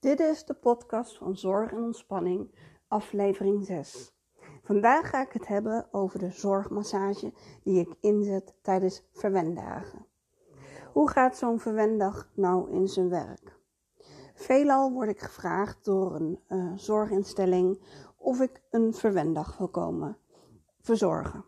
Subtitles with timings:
[0.00, 2.54] Dit is de podcast van Zorg en Ontspanning,
[2.88, 4.14] aflevering 6.
[4.62, 7.32] Vandaag ga ik het hebben over de zorgmassage
[7.62, 10.06] die ik inzet tijdens verwendagen.
[10.92, 13.58] Hoe gaat zo'n verwendag nou in zijn werk?
[14.34, 17.80] Veelal word ik gevraagd door een uh, zorginstelling
[18.16, 20.18] of ik een verwendag wil komen
[20.80, 21.44] verzorgen.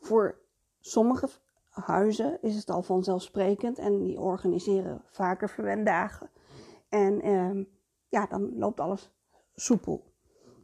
[0.00, 0.38] Voor
[0.80, 1.28] sommige
[1.70, 6.30] huizen is het al vanzelfsprekend en die organiseren vaker verwendagen.
[6.88, 7.64] En ehm,
[8.08, 9.10] ja, dan loopt alles
[9.54, 10.12] soepel.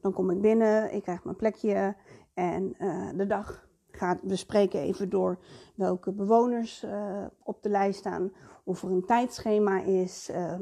[0.01, 1.97] Dan kom ik binnen, ik krijg mijn plekje
[2.35, 4.19] en uh, de dag gaat.
[4.23, 5.39] We spreken even door
[5.75, 8.33] welke bewoners uh, op de lijst staan,
[8.65, 10.61] of er een tijdschema is, uh,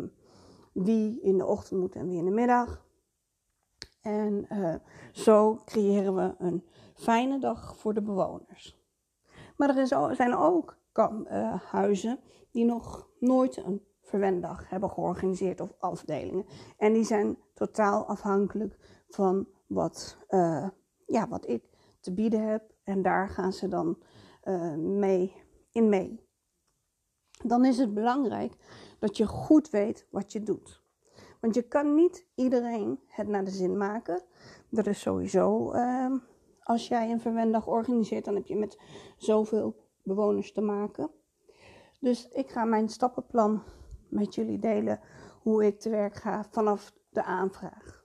[0.73, 2.85] wie in de ochtend moet en wie in de middag.
[4.01, 4.75] En uh,
[5.13, 8.81] zo creëren we een fijne dag voor de bewoners.
[9.57, 16.47] Maar er zijn ook uh, huizen die nog nooit een verwendag hebben georganiseerd of afdelingen.
[16.77, 20.69] En die zijn totaal afhankelijk van wat, uh,
[21.07, 21.63] ja, wat ik
[22.01, 22.63] te bieden heb.
[22.85, 23.99] En daar gaan ze dan
[24.45, 25.35] uh, mee
[25.71, 26.27] in mee.
[27.45, 28.57] Dan is het belangrijk
[28.99, 30.83] dat je goed weet wat je doet.
[31.41, 34.23] Want je kan niet iedereen het naar de zin maken.
[34.69, 36.15] Dat is sowieso, uh,
[36.63, 38.79] als jij een verwendag organiseert, dan heb je met
[39.17, 41.11] zoveel bewoners te maken.
[42.01, 43.63] Dus ik ga mijn stappenplan
[44.13, 45.01] met jullie delen
[45.43, 48.05] hoe ik te werk ga vanaf de aanvraag.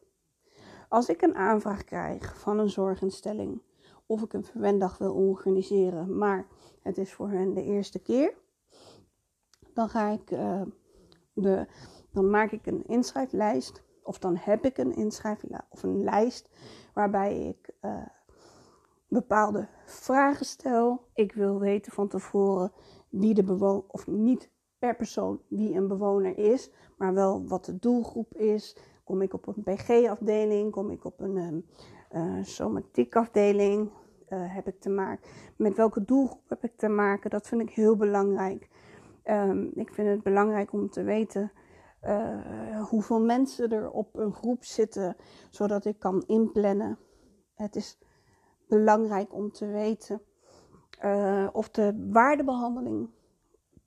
[0.90, 3.62] Als ik een aanvraag krijg van een zorginstelling
[4.06, 6.48] of ik een verwendag wil organiseren, maar
[6.82, 8.34] het is voor hen de eerste keer,
[9.74, 10.62] dan ga ik uh,
[11.34, 11.68] de,
[12.12, 16.50] dan maak ik een inschrijflijst of dan heb ik een inschrijflijst of een lijst
[16.94, 18.06] waarbij ik uh,
[19.08, 21.08] bepaalde vragen stel.
[21.14, 22.72] Ik wil weten van tevoren
[23.10, 24.50] wie de bewoner, of niet
[24.80, 28.78] per persoon wie een bewoner is, maar wel wat de doelgroep is.
[29.04, 30.72] Kom ik op een PG-afdeling?
[30.72, 31.66] Kom ik op een
[32.12, 33.90] uh, somatiekafdeling?
[34.30, 35.30] Uh, heb ik te maken?
[35.56, 37.30] Met welke doelgroep heb ik te maken?
[37.30, 38.70] Dat vind ik heel belangrijk.
[39.24, 41.52] Um, ik vind het belangrijk om te weten
[42.04, 45.16] uh, hoeveel mensen er op een groep zitten,
[45.50, 46.98] zodat ik kan inplannen.
[47.54, 48.00] Het is
[48.68, 50.22] belangrijk om te weten
[51.52, 53.10] of de waardebehandeling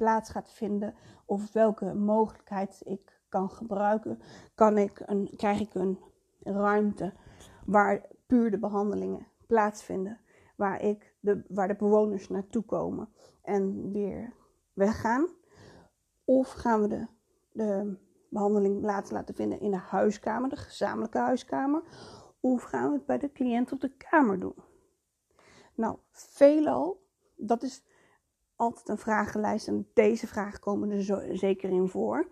[0.00, 0.94] plaats gaat vinden
[1.26, 4.20] of welke mogelijkheid ik kan gebruiken.
[4.54, 5.98] Kan ik een, krijg ik een
[6.42, 7.12] ruimte
[7.66, 10.20] waar puur de behandelingen plaatsvinden,
[10.56, 13.08] waar, ik de, waar de bewoners naartoe komen
[13.42, 14.32] en weer
[14.72, 15.28] weggaan?
[16.24, 17.06] Of gaan we de,
[17.52, 17.96] de
[18.28, 21.82] behandeling plaats laten vinden in de huiskamer, de gezamenlijke huiskamer?
[22.40, 24.56] Of gaan we het bij de cliënt op de kamer doen?
[25.74, 27.06] Nou, veelal,
[27.36, 27.82] dat is
[28.60, 32.28] altijd een vragenlijst en deze vragen komen er zeker in voor.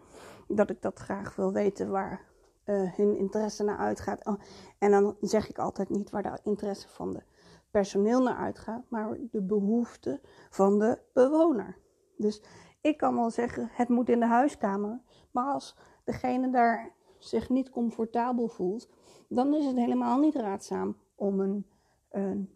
[0.48, 2.26] Dat ik dat graag wil weten waar
[2.64, 4.26] uh, hun interesse naar uitgaat.
[4.26, 4.40] Oh,
[4.78, 7.22] en dan zeg ik altijd niet waar de interesse van de
[7.70, 11.76] personeel naar uitgaat, maar de behoefte van de bewoner.
[12.16, 12.42] Dus
[12.80, 15.00] ik kan wel zeggen, het moet in de huiskamer.
[15.30, 18.88] Maar als degene daar zich niet comfortabel voelt,
[19.28, 21.66] dan is het helemaal niet raadzaam om een,
[22.10, 22.50] een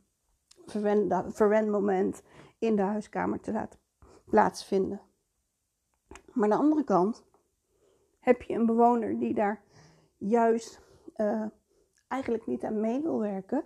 [1.32, 2.22] verwendmoment
[2.62, 3.78] in de huiskamer te laten
[4.24, 5.00] plaatsvinden.
[6.32, 7.24] Maar aan de andere kant
[8.20, 9.62] heb je een bewoner die daar
[10.16, 10.80] juist
[11.16, 11.44] uh,
[12.08, 13.64] eigenlijk niet aan mee wil werken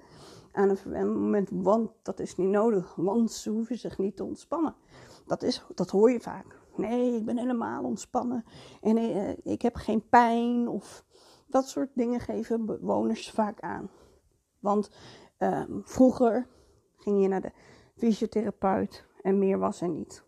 [0.52, 4.74] aan een verwendmoment, want dat is niet nodig, want ze hoeven zich niet te ontspannen.
[5.26, 6.60] Dat, is, dat hoor je vaak.
[6.76, 8.44] Nee, ik ben helemaal ontspannen
[8.80, 11.04] en uh, ik heb geen pijn of
[11.46, 13.90] dat soort dingen geven bewoners vaak aan.
[14.60, 14.90] Want
[15.38, 16.48] uh, vroeger
[16.96, 17.52] ging je naar de
[17.96, 20.24] fysiotherapeut en meer was er niet.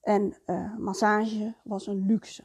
[0.00, 2.44] En uh, massage was een luxe.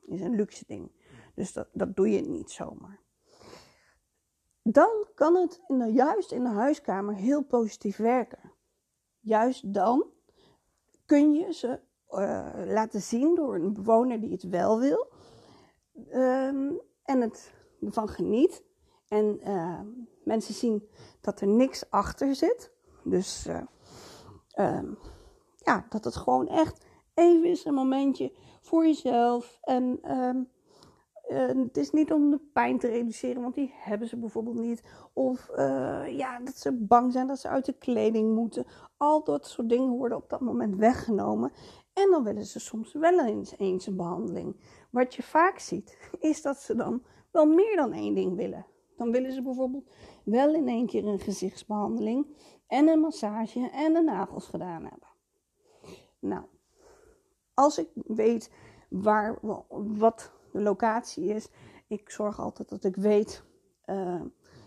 [0.00, 0.90] Is een luxe ding.
[1.34, 3.00] Dus dat, dat doe je niet zomaar.
[4.62, 5.60] Dan kan het
[5.94, 8.52] juist in de huiskamer heel positief werken.
[9.20, 10.06] Juist dan
[11.06, 11.80] kun je ze
[12.10, 15.12] uh, laten zien door een bewoner die het wel wil.
[16.12, 18.64] Um, en het ervan geniet.
[19.08, 19.80] En uh,
[20.24, 20.88] mensen zien
[21.20, 22.72] dat er niks achter zit.
[23.04, 23.60] Dus uh,
[24.58, 24.98] um,
[25.56, 26.84] ja, dat het gewoon echt
[27.14, 29.58] even is een momentje voor jezelf.
[29.62, 30.48] En um,
[31.28, 34.82] uh, het is niet om de pijn te reduceren, want die hebben ze bijvoorbeeld niet.
[35.12, 38.66] Of uh, ja, dat ze bang zijn dat ze uit de kleding moeten.
[38.96, 41.52] Al dat soort dingen worden op dat moment weggenomen.
[41.92, 44.56] En dan willen ze soms wel eens, eens een behandeling.
[44.90, 48.66] Wat je vaak ziet, is dat ze dan wel meer dan één ding willen.
[48.96, 49.90] Dan willen ze bijvoorbeeld
[50.24, 52.26] wel in één keer een gezichtsbehandeling
[52.66, 55.08] en een massage en de nagels gedaan hebben.
[56.18, 56.44] Nou,
[57.54, 58.50] als ik weet
[58.88, 59.38] waar,
[59.98, 61.48] wat de locatie is.
[61.86, 63.44] Ik zorg altijd dat ik weet
[63.86, 64.22] uh,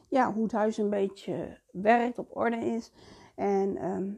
[0.10, 2.92] ja, hoe het huis een beetje werkt, op orde is.
[3.36, 4.12] En ehm,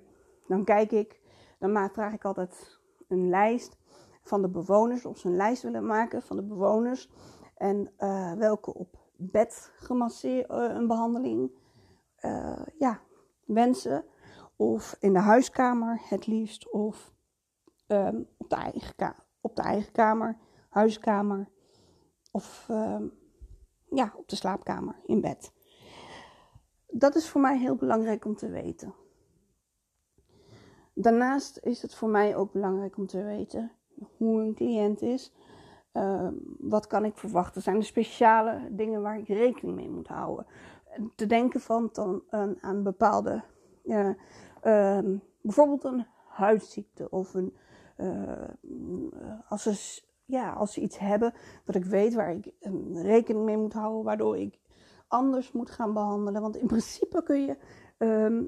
[0.47, 1.21] dan kijk ik,
[1.59, 3.77] dan vraag ik altijd een lijst
[4.23, 7.09] van de bewoners, of ze een lijst willen maken van de bewoners.
[7.55, 11.51] En uh, welke op bed gemasseerd, uh, een behandeling
[12.21, 13.01] uh, ja,
[13.45, 14.05] wensen.
[14.55, 16.71] Of in de huiskamer het liefst.
[16.71, 17.13] Of
[17.87, 20.37] um, op, de eigen op de eigen kamer,
[20.69, 21.49] huiskamer.
[22.31, 23.13] Of um,
[23.89, 25.51] ja, op de slaapkamer, in bed.
[26.87, 28.93] Dat is voor mij heel belangrijk om te weten.
[30.93, 33.71] Daarnaast is het voor mij ook belangrijk om te weten
[34.17, 35.33] hoe een cliënt is.
[35.97, 36.27] Uh,
[36.59, 37.61] wat kan ik verwachten?
[37.61, 40.45] Zijn er speciale dingen waar ik rekening mee moet houden?
[41.15, 42.21] Te denken van dan,
[42.61, 43.43] aan bepaalde,
[43.83, 44.99] uh,
[45.41, 47.55] bijvoorbeeld een huidziekte of een,
[47.95, 48.49] eh,
[49.47, 51.33] als, ze, ja, als ze iets hebben
[51.65, 54.59] dat ik weet waar ik ehm, rekening mee moet houden, waardoor ik
[55.07, 56.41] anders moet gaan behandelen.
[56.41, 57.57] Want in principe kun je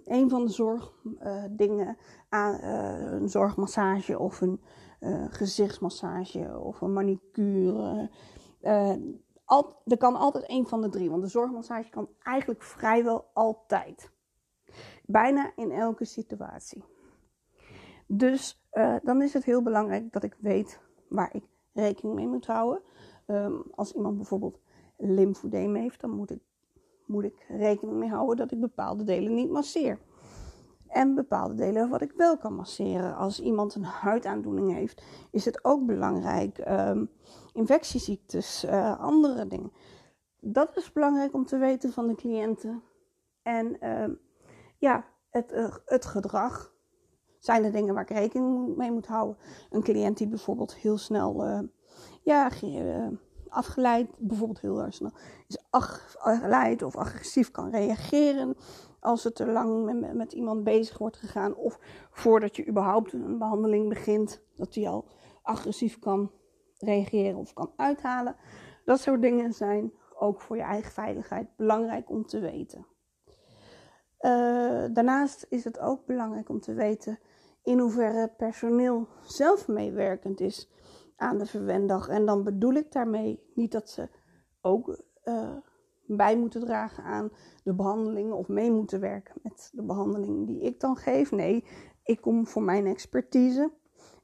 [0.06, 1.98] een van de zorgdingen,
[2.30, 4.62] uh, een zorgmassage of een
[5.00, 8.10] uh, gezichtsmassage of een manicure.
[8.62, 8.94] Uh,
[9.46, 14.12] al, er kan altijd een van de drie, want de zorgmassage kan eigenlijk vrijwel altijd.
[15.06, 16.84] Bijna in elke situatie.
[18.08, 21.44] Dus uh, dan is het heel belangrijk dat ik weet waar ik
[21.74, 22.82] rekening mee moet houden.
[23.28, 24.60] Um, als iemand bijvoorbeeld
[24.98, 26.42] lymfoedeem heeft, dan moet ik,
[27.06, 30.00] moet ik rekening mee houden dat ik bepaalde delen niet masseer.
[30.90, 33.16] En bepaalde delen wat ik wel kan masseren.
[33.16, 36.58] Als iemand een huidaandoening heeft, is het ook belangrijk.
[36.68, 37.10] Um,
[37.54, 39.72] infectieziektes, uh, andere dingen.
[40.40, 42.84] Dat is belangrijk om te weten van de cliënten.
[43.42, 44.16] En uh,
[44.78, 46.74] ja, het, uh, het gedrag.
[47.38, 49.38] Zijn er dingen waar ik rekening mee moet houden?
[49.70, 51.60] Een cliënt die bijvoorbeeld heel snel eh,
[52.22, 52.50] ja,
[53.50, 55.12] afgeleid, bijvoorbeeld heel erg snel,
[55.48, 58.56] is afgeleid of agressief kan reageren
[59.00, 61.56] als het te lang met, met, iemand bezig wordt gegaan.
[61.56, 61.80] Of
[62.12, 65.08] voordat je überhaupt een behandeling begint, dat hij al
[65.42, 66.32] agressief kan
[66.78, 68.36] reageren of kan uithalen.
[68.86, 72.86] Dat soort dingen zijn ook voor je eigen veiligheid belangrijk om te weten.
[74.22, 77.20] Uh, daarnaast is het ook belangrijk om te weten
[77.64, 80.70] in hoeverre personeel zelf meewerkend is
[81.16, 82.08] aan de verwendag.
[82.08, 84.10] En dan bedoel ik daarmee niet dat ze
[84.62, 85.58] ook uh,
[86.16, 87.32] bij moeten dragen aan
[87.64, 91.32] de behandelingen of mee moeten werken met de behandeling die ik dan geef.
[91.32, 91.66] Nee,
[92.04, 93.72] ik kom voor mijn expertise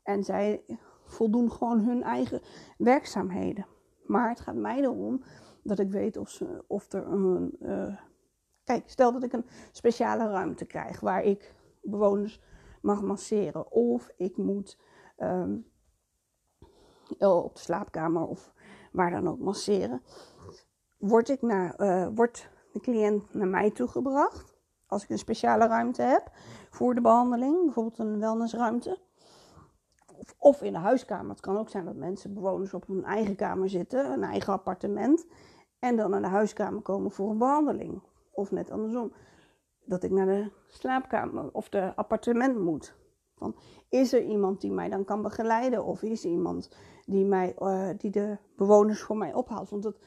[0.03, 0.63] en zij
[1.05, 2.41] voldoen gewoon hun eigen
[2.77, 3.65] werkzaamheden.
[4.05, 5.23] Maar het gaat mij erom
[5.63, 7.55] dat ik weet of, ze, of er een.
[7.61, 7.97] Uh,
[8.63, 12.41] kijk, stel dat ik een speciale ruimte krijg waar ik bewoners
[12.81, 13.71] mag masseren.
[13.71, 14.79] Of ik moet
[15.17, 15.65] um,
[17.19, 18.53] op de slaapkamer of
[18.91, 20.01] waar dan ook masseren
[20.97, 24.53] word, ik naar, uh, wordt de cliënt naar mij toegebracht.
[24.87, 26.31] Als ik een speciale ruimte heb
[26.69, 28.99] voor de behandeling, bijvoorbeeld een wellnessruimte.
[30.37, 31.29] Of, in de huiskamer.
[31.29, 35.25] Het kan ook zijn dat mensen, bewoners op hun eigen kamer zitten, een eigen appartement.
[35.79, 38.01] En dan naar de huiskamer komen voor een behandeling.
[38.31, 39.13] Of net andersom.
[39.85, 42.95] Dat ik naar de slaapkamer of de appartement moet.
[43.35, 43.55] Van,
[43.89, 45.85] is er iemand die mij dan kan begeleiden?
[45.85, 46.69] Of is er iemand
[47.05, 49.69] die, mij, uh, die de bewoners voor mij ophaalt?
[49.69, 49.97] Want dat,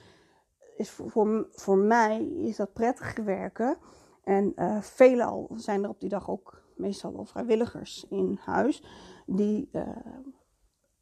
[0.78, 3.76] is voor, voor mij is dat prettig werken.
[4.25, 8.85] En uh, veelal zijn er op die dag ook meestal wel vrijwilligers in huis
[9.26, 9.88] die uh,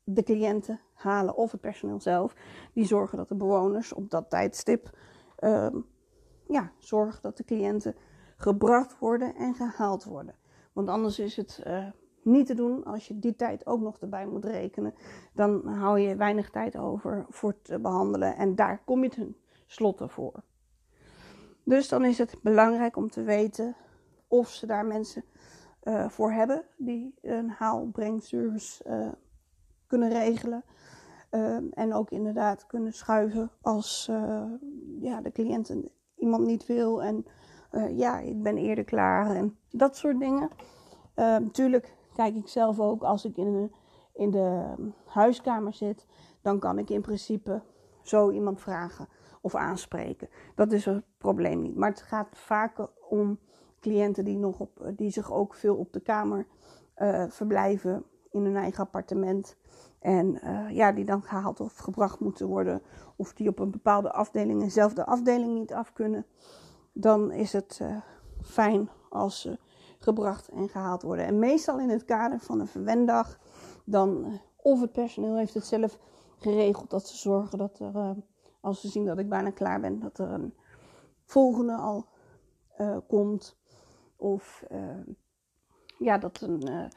[0.05, 2.35] de cliënten halen of het personeel zelf.
[2.73, 4.99] Die zorgen dat de bewoners op dat tijdstip
[5.41, 5.69] uh,
[6.49, 7.95] ja, zorgen dat de cliënten
[8.37, 10.35] gebracht worden en gehaald worden.
[10.73, 11.87] Want anders is het uh,
[12.23, 14.95] niet te doen als je die tijd ook nog erbij moet rekenen.
[15.35, 19.37] Dan hou je weinig tijd over voor het behandelen en daar kom je ten
[19.67, 20.43] slotten voor.
[21.65, 23.77] Dus dan is het belangrijk om te weten
[24.29, 25.25] of ze daar mensen
[25.83, 29.09] uh, voor hebben die een haalbrengservice uh,
[29.87, 30.65] kunnen regelen.
[31.31, 34.11] Uh, en ook inderdaad kunnen schuiven als
[35.01, 35.75] ja, de cliënt
[36.17, 37.03] iemand niet wil.
[37.03, 37.27] En
[37.91, 40.51] ja, ik ben eerder klaar en dat soort dingen.
[41.15, 43.73] natuurlijk kijk ik zelf ook als ik in, een,
[44.13, 46.07] in de huiskamer zit.
[46.43, 47.63] Dan kan ik in principe
[48.03, 49.09] zo iemand vragen
[49.47, 50.29] of aanspreken.
[50.55, 51.77] Dat is het probleem niet.
[51.77, 53.39] Maar het gaat vaker om
[53.81, 56.47] cliënten die, nog op, die zich ook veel op de kamer
[56.99, 59.57] uh, verblijven in hun eigen appartement.
[59.99, 62.83] En uh, ja, die dan gehaald of gebracht moeten worden.
[63.17, 66.27] Of die op een bepaalde afdeling, dezelfde afdeling niet af kunnen.
[66.93, 67.81] Dan is het
[68.43, 69.59] fijn als ze
[69.99, 71.27] gebracht en gehaald worden.
[71.27, 73.39] En meestal in het kader van een verwendag.
[73.85, 75.99] Dan Of het personeel heeft het zelf
[76.39, 78.11] geregeld dat ze zorgen dat er, eh,
[78.67, 80.55] als ze zien dat ik bijna klaar ben, dat er een
[81.25, 82.09] volgende al
[82.81, 83.59] uh, komt.
[84.17, 85.07] Of uh,
[85.99, 86.91] ja, dat, een,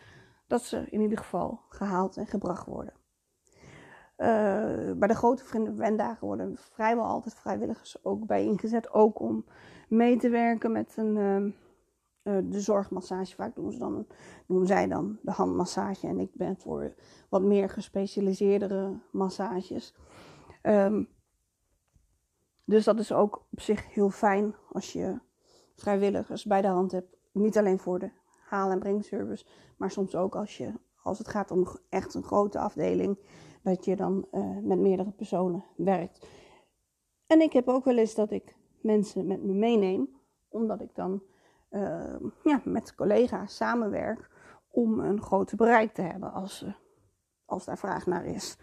[0.47, 2.93] dat ze in ieder geval gehaald en gebracht worden.
[4.97, 8.93] bij de grote vriendendagen worden vrijwel altijd vrijwilligers ook bij ingezet.
[8.93, 9.45] Ook om
[9.89, 11.55] mee te werken met een,
[12.23, 13.35] de zorgmassage.
[13.35, 14.07] Vaak doen, ze dan,
[14.47, 16.07] doen zij dan de handmassage.
[16.07, 16.93] En ik ben voor
[17.29, 19.95] wat meer gespecialiseerdere massages.
[20.63, 21.09] Um,
[22.69, 25.19] dus dat is ook op zich heel fijn als je
[25.75, 27.17] vrijwilligers bij de hand hebt.
[27.31, 28.11] Niet alleen voor de
[28.45, 29.45] haal- en brengservice,
[29.77, 30.73] maar soms ook als, je,
[31.03, 33.19] als het gaat om echt een grote afdeling,
[33.63, 36.27] dat je dan uh, met meerdere personen werkt.
[37.27, 40.09] En ik heb ook wel eens dat ik mensen met me meeneem,
[40.49, 41.23] omdat ik dan
[41.71, 44.29] uh, ja, met collega's samenwerk
[44.71, 46.73] om een groter bereik te hebben als, uh,
[47.45, 48.57] als daar vraag naar is.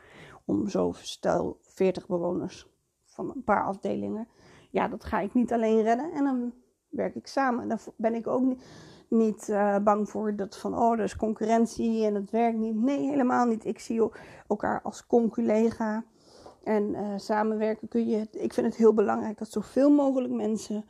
[0.44, 2.75] Om zo stel 40 bewoners
[3.16, 4.28] van een paar afdelingen.
[4.70, 6.52] Ja, dat ga ik niet alleen redden en dan
[6.88, 7.68] werk ik samen.
[7.68, 8.64] Dan ben ik ook niet,
[9.08, 12.76] niet uh, bang voor dat van, oh, er is concurrentie en het werkt niet.
[12.76, 13.64] Nee, helemaal niet.
[13.64, 14.10] Ik zie
[14.48, 16.04] elkaar als conculega.
[16.62, 18.28] En uh, samenwerken kun je.
[18.30, 20.84] Ik vind het heel belangrijk dat zoveel mogelijk mensen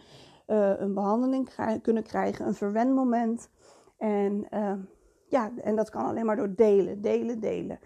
[0.46, 1.48] uh, een behandeling
[1.82, 3.50] kunnen krijgen, een verwendmoment.
[3.98, 4.46] En
[5.28, 7.78] ja, en dat kan alleen maar door delen, delen, delen.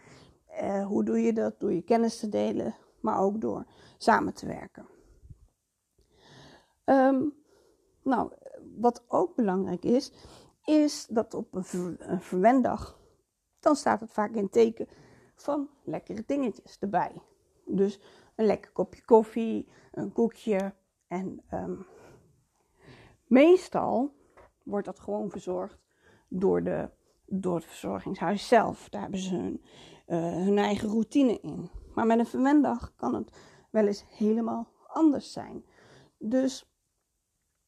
[0.86, 1.60] hoe doe je dat?
[1.60, 3.66] Door je kennis te delen, maar ook door
[3.98, 4.86] samen te werken.
[6.84, 7.34] Um,
[8.02, 8.32] nou,
[8.78, 10.12] wat ook belangrijk is,
[10.64, 13.00] is dat op een, ver, een verwenddag,
[13.60, 14.88] dan staat het vaak in teken
[15.34, 17.22] van lekkere dingetjes erbij.
[17.64, 18.00] Dus
[18.36, 20.74] een lekker kopje koffie, een koekje
[21.06, 21.86] en um,
[23.26, 24.14] meestal
[24.62, 25.78] wordt dat gewoon verzorgd
[26.28, 26.90] door, de,
[27.26, 28.88] door het verzorgingshuis zelf.
[28.88, 29.62] Daar hebben ze hun,
[30.06, 31.70] uh, hun eigen routine in.
[32.00, 33.30] Maar met een verwenddag kan het
[33.70, 35.64] wel eens helemaal anders zijn.
[36.18, 36.70] Dus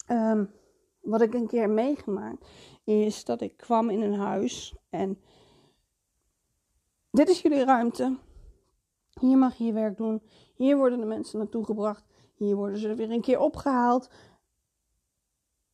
[0.09, 0.51] um,
[1.01, 2.47] wat ik een keer meegemaakt
[2.85, 5.21] is dat ik kwam in een huis en
[7.11, 8.19] dit is jullie ruimte.
[9.21, 10.23] Hier mag je je werk doen.
[10.55, 12.05] Hier worden de mensen naartoe gebracht.
[12.35, 14.11] Hier worden ze weer een keer opgehaald.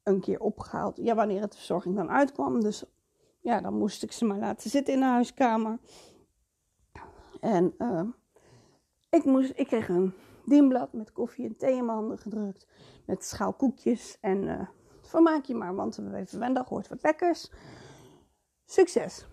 [0.02, 0.96] Een keer opgehaald.
[0.96, 2.60] Ja, wanneer het verzorging dan uitkwam.
[2.60, 2.84] Dus
[3.40, 5.78] ja, dan moest ik ze maar laten zitten in de huiskamer.
[7.40, 8.02] En uh,
[9.10, 10.12] ik, moest, ik kreeg een
[10.44, 12.66] dienblad met koffie en thee in mijn handen gedrukt.
[13.06, 14.68] Met schaal koekjes en uh,
[15.02, 17.52] vermaak je maar, want we hebben vandaag hoort wat lekkers.
[18.64, 19.26] Succes!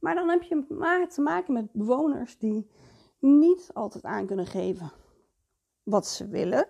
[0.00, 2.70] Maar dan heb je maar te maken met bewoners die
[3.18, 4.92] niet altijd aan kunnen geven
[5.82, 6.68] wat ze willen.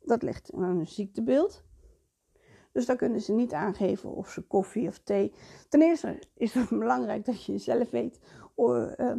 [0.00, 1.64] Dat ligt aan hun ziektebeeld.
[2.72, 5.32] Dus dan kunnen ze niet aangeven of ze koffie of thee.
[5.68, 8.20] Ten eerste is het belangrijk dat je zelf weet.
[8.56, 9.12] Uh,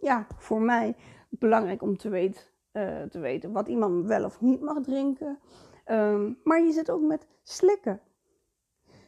[0.00, 0.96] ja, voor mij
[1.30, 5.38] belangrijk om te weten, uh, te weten wat iemand wel of niet mag drinken.
[5.86, 8.00] Um, maar je zit ook met slikken.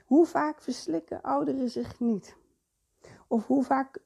[0.04, 2.36] Hoe vaak verslikken ouderen zich niet?
[3.28, 3.98] Of hoe vaak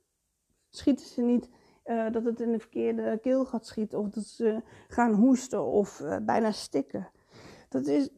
[0.70, 1.48] schieten ze niet
[1.84, 3.94] uh, dat het in de verkeerde keelgat schiet?
[3.94, 7.10] Of dat ze gaan hoesten of uh, bijna stikken?
[7.68, 8.08] Dat is,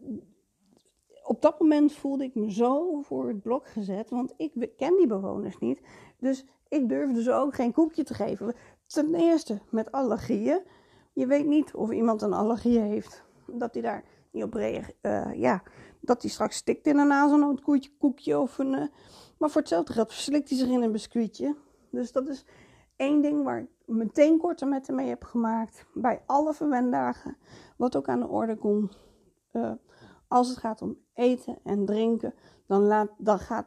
[1.23, 5.07] op dat moment voelde ik me zo voor het blok gezet, want ik ken die
[5.07, 5.81] bewoners niet.
[6.19, 8.55] Dus ik durfde ze ook geen koekje te geven.
[8.89, 10.63] Ten eerste met allergieën.
[11.13, 13.25] Je weet niet of iemand een allergie heeft.
[13.47, 14.97] Dat hij daar niet op reageert.
[15.03, 15.63] Uh, ja,
[16.01, 18.73] dat hij straks stikt in een hazelnootkoekje koekje of een...
[18.73, 18.87] Uh,
[19.39, 21.57] maar voor hetzelfde geld verslikt hij zich in een biscuitje.
[21.91, 22.45] Dus dat is
[22.97, 25.87] één ding waar ik meteen korte metten mee heb gemaakt.
[25.95, 27.37] Bij alle verwendagen.
[27.77, 28.99] Wat ook aan de orde komt.
[29.53, 29.73] Uh,
[30.29, 32.35] als het gaat om eten en drinken.
[32.67, 33.67] Dan, laat, dan gaat,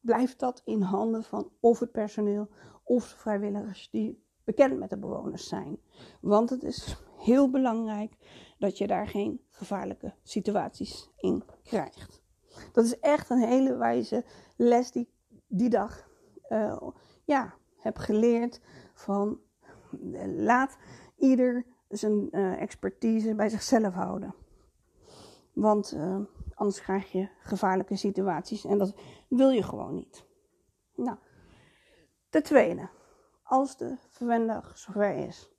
[0.00, 2.48] blijft dat in handen van of het personeel
[2.84, 5.78] of vrijwilligers die bekend met de bewoners zijn.
[6.20, 8.16] Want het is heel belangrijk
[8.58, 12.22] dat je daar geen gevaarlijke situaties in krijgt.
[12.72, 14.24] Dat is echt een hele wijze
[14.56, 15.08] les die
[15.48, 16.08] die dag
[16.48, 16.82] uh,
[17.24, 18.60] ja, heb geleerd
[18.94, 19.40] van
[20.36, 20.76] laat
[21.16, 24.34] ieder zijn uh, expertise bij zichzelf houden.
[25.52, 25.96] Want
[26.54, 28.94] anders krijg je gevaarlijke situaties en dat
[29.28, 30.26] wil je gewoon niet.
[30.94, 31.16] Nou,
[32.30, 32.88] de tweede
[33.46, 35.50] als de verwendag zover is.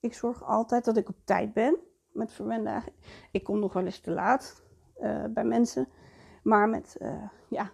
[0.00, 1.78] Ik zorg altijd dat ik op tijd ben
[2.12, 2.92] met verwendagen.
[3.30, 4.62] Ik kom nog wel eens te laat
[5.00, 5.88] uh, bij mensen.
[6.42, 7.70] Maar met, uh, ja,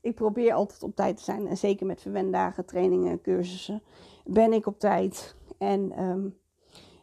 [0.00, 1.46] ik probeer altijd op tijd te zijn.
[1.46, 3.82] En zeker met verwendagen, trainingen, cursussen
[4.24, 5.36] ben ik op tijd.
[5.58, 6.38] En um,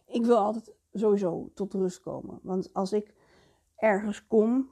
[0.05, 2.39] ik wil altijd sowieso tot rust komen.
[2.43, 3.13] Want als ik
[3.75, 4.69] ergens kom,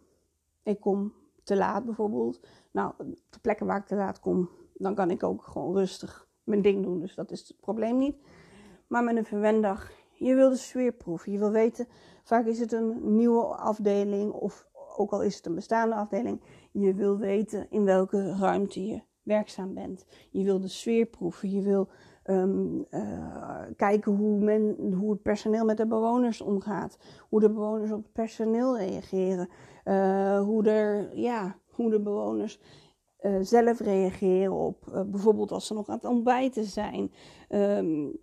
[0.63, 1.13] ik kom
[1.43, 2.39] te laat bijvoorbeeld.
[2.71, 2.93] Nou,
[3.29, 6.83] de plekken waar ik te laat kom, dan kan ik ook gewoon rustig mijn ding
[6.83, 8.15] doen, dus dat is het probleem niet.
[8.87, 11.31] Maar met een verwendag, je wil de sfeer proeven.
[11.31, 11.87] Je wil weten,
[12.23, 16.41] vaak is het een nieuwe afdeling of ook al is het een bestaande afdeling.
[16.71, 20.05] Je wil weten in welke ruimte je werkzaam bent.
[20.29, 21.51] Je wil de sfeer proeven.
[21.51, 21.89] Je wil
[22.23, 26.97] um, uh, kijken hoe, men, hoe het personeel met de bewoners omgaat.
[27.29, 29.49] Hoe de bewoners op het personeel reageren.
[29.85, 32.59] Uh, hoe, er, ja, hoe de bewoners
[33.25, 37.13] uh, zelf reageren op bijvoorbeeld als ze nog aan het ontbijten zijn.
[37.49, 38.19] Um,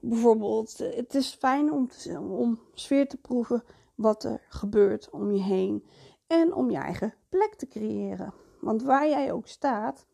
[0.00, 3.62] bijvoorbeeld, het is fijn om, om sfeer te proeven
[3.94, 5.84] wat er gebeurt om je heen.
[6.26, 8.34] En om je eigen plek te creëren.
[8.60, 10.06] Want waar jij ook staat,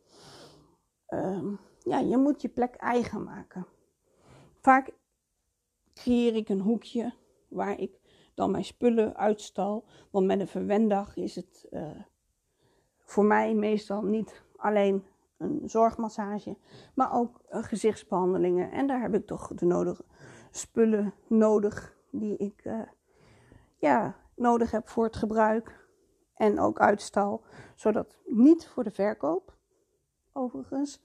[1.08, 3.66] uh, ja, je moet je plek eigen maken.
[4.60, 4.90] Vaak
[5.94, 7.12] creëer ik een hoekje
[7.48, 8.00] waar ik
[8.34, 9.84] dan mijn spullen uitstal.
[10.10, 11.68] Want met een verwendag is het
[13.08, 15.04] voor mij meestal niet alleen
[15.36, 16.56] een zorgmassage,
[16.94, 18.70] maar ook uh, gezichtsbehandelingen.
[18.70, 20.04] En daar heb ik toch de nodige
[20.50, 22.80] spullen nodig die ik uh,
[23.76, 25.86] ja, nodig heb voor het gebruik.
[26.34, 27.42] En ook uitstal,
[27.74, 29.56] zodat niet voor de verkoop,
[30.32, 31.02] overigens,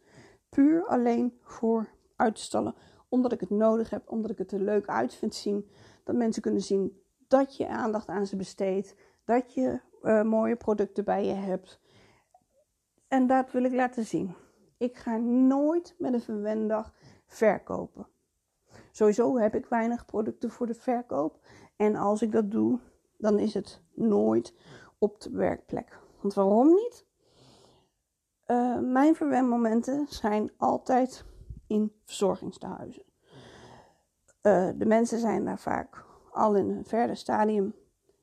[0.50, 2.76] puur alleen voor uit te stallen.
[3.10, 5.70] Omdat ik het nodig heb, omdat ik het er leuk uit vind zien.
[6.04, 8.96] Dat mensen kunnen zien dat je aandacht aan ze besteedt.
[9.26, 11.82] Dat je uh, mooie producten bij je hebt.
[13.14, 14.36] En dat wil ik laten zien.
[14.78, 16.94] Ik ga nooit met een verwendag
[17.26, 18.08] verkopen.
[18.92, 21.40] Sowieso heb ik weinig producten voor de verkoop.
[21.76, 22.80] En als ik dat doe,
[23.18, 24.54] dan is het nooit
[24.98, 26.00] op de werkplek.
[26.22, 27.06] Want waarom niet?
[28.48, 31.26] Uh, mijn verwenmomenten zijn altijd
[31.68, 33.04] in verzorgingstehuizen.
[34.42, 37.76] Uh, de mensen zijn daar vaak al in een verder stadium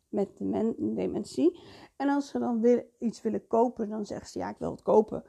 [0.08, 1.60] met de dementie.
[2.00, 5.24] En als ze dan iets willen kopen, dan zeggen ze ja, ik wil het kopen.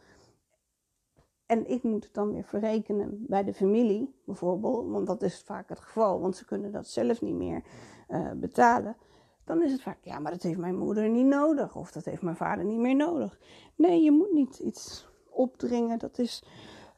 [1.46, 4.92] En ik moet het dan weer verrekenen bij de familie, bijvoorbeeld.
[4.92, 7.64] Want dat is vaak het geval, want ze kunnen dat zelf niet meer
[8.10, 8.98] uh, betalen.
[9.44, 11.76] Dan is het vaak, ja, maar dat heeft mijn moeder niet nodig.
[11.76, 13.40] Of dat heeft mijn vader niet meer nodig.
[13.76, 16.00] Nee, je moet niet iets opdringen.
[16.00, 16.44] Dat, is,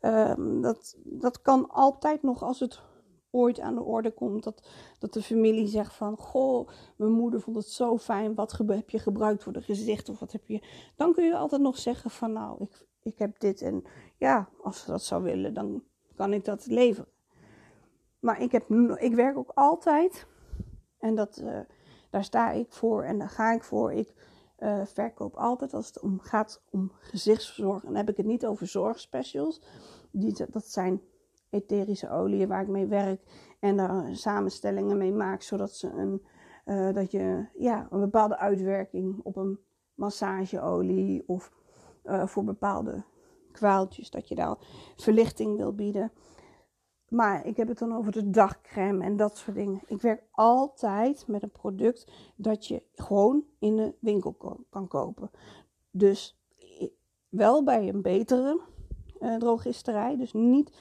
[0.02, 2.82] uh, dat, dat kan altijd nog als het
[3.34, 4.44] ooit aan de orde komt.
[4.44, 4.68] Dat,
[5.00, 8.36] dat de familie zegt van, goh, mijn moeder vond het zo fijn.
[8.36, 10.10] Wat heb je gebruikt voor de gezicht?
[10.10, 10.62] Of wat heb je...
[10.96, 13.62] Dan kun je altijd nog zeggen van, nou, ik, ik heb dit.
[13.62, 13.84] En
[14.18, 15.84] ja, als ze dat zou willen, dan
[16.16, 17.12] kan ik dat leveren.
[18.20, 20.28] Maar ik, heb, ik werk ook altijd.
[20.98, 21.42] En dat...
[21.44, 21.60] Uh,
[22.14, 23.94] daar sta ik voor en daar ga ik voor.
[23.94, 24.14] Ik
[24.60, 27.84] uh, verkoop altijd als het om, gaat om gezichtszorg.
[27.84, 29.62] En heb ik het niet over zorgspecials.
[30.12, 31.02] Die, dat zijn
[31.54, 33.22] etherische oliën waar ik mee werk.
[33.60, 35.42] En daar samenstellingen mee maak.
[35.42, 36.22] Zodat ze een,
[36.66, 39.60] uh, dat je ja, een bepaalde uitwerking op een
[39.94, 41.24] massageolie.
[41.28, 41.52] Of
[42.06, 43.04] uh, voor bepaalde
[43.52, 44.10] kwaaltjes.
[44.10, 44.56] Dat je daar
[44.96, 46.12] verlichting wil bieden.
[47.10, 49.82] Maar ik heb het dan over de dagcreme en dat soort dingen.
[49.88, 55.32] Ik werk altijd met een product dat je gewoon in de winkel kan kopen.
[55.92, 56.38] Dus
[57.30, 58.62] wel bij een betere
[59.20, 60.18] uh, drogisterij.
[60.18, 60.72] Dus niet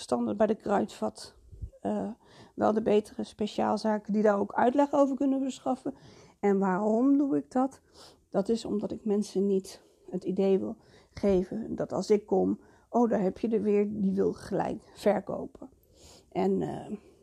[0.00, 1.34] standaard bij de kruidvat.
[1.82, 2.08] Uh,
[2.54, 5.94] wel de betere speciaalzaken die daar ook uitleg over kunnen verschaffen.
[6.40, 7.80] En waarom doe ik dat?
[8.30, 10.76] Dat is omdat ik mensen niet het idee wil
[11.14, 15.68] geven dat als ik kom, oh daar heb je er weer, die wil gelijk verkopen.
[16.32, 16.76] En, uh,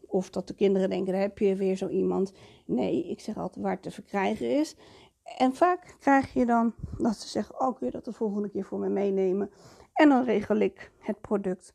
[0.08, 2.34] of dat de kinderen denken, daar heb je weer zo iemand.
[2.66, 4.76] Nee, ik zeg altijd waar het te verkrijgen is.
[5.38, 8.66] En vaak krijg je dan dat ze zeggen, oh, kun je dat de volgende keer
[8.66, 9.50] voor me meenemen?
[9.94, 11.74] En dan regel ik het product.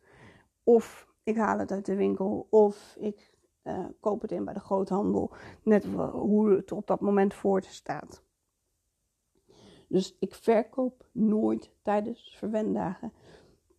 [0.65, 2.47] Of ik haal het uit de winkel.
[2.51, 5.31] Of ik uh, koop het in bij de groothandel.
[5.63, 8.23] Net hoe het op dat moment voor staat.
[9.89, 13.13] Dus ik verkoop nooit tijdens verwendagen.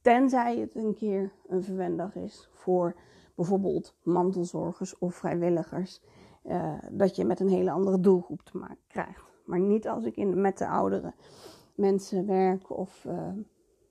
[0.01, 2.95] Tenzij het een keer een verwendag is voor
[3.35, 6.01] bijvoorbeeld mantelzorgers of vrijwilligers,
[6.43, 9.23] uh, dat je met een hele andere doelgroep te maken krijgt.
[9.45, 11.13] Maar niet als ik in, met de oudere
[11.75, 13.29] mensen werk of uh,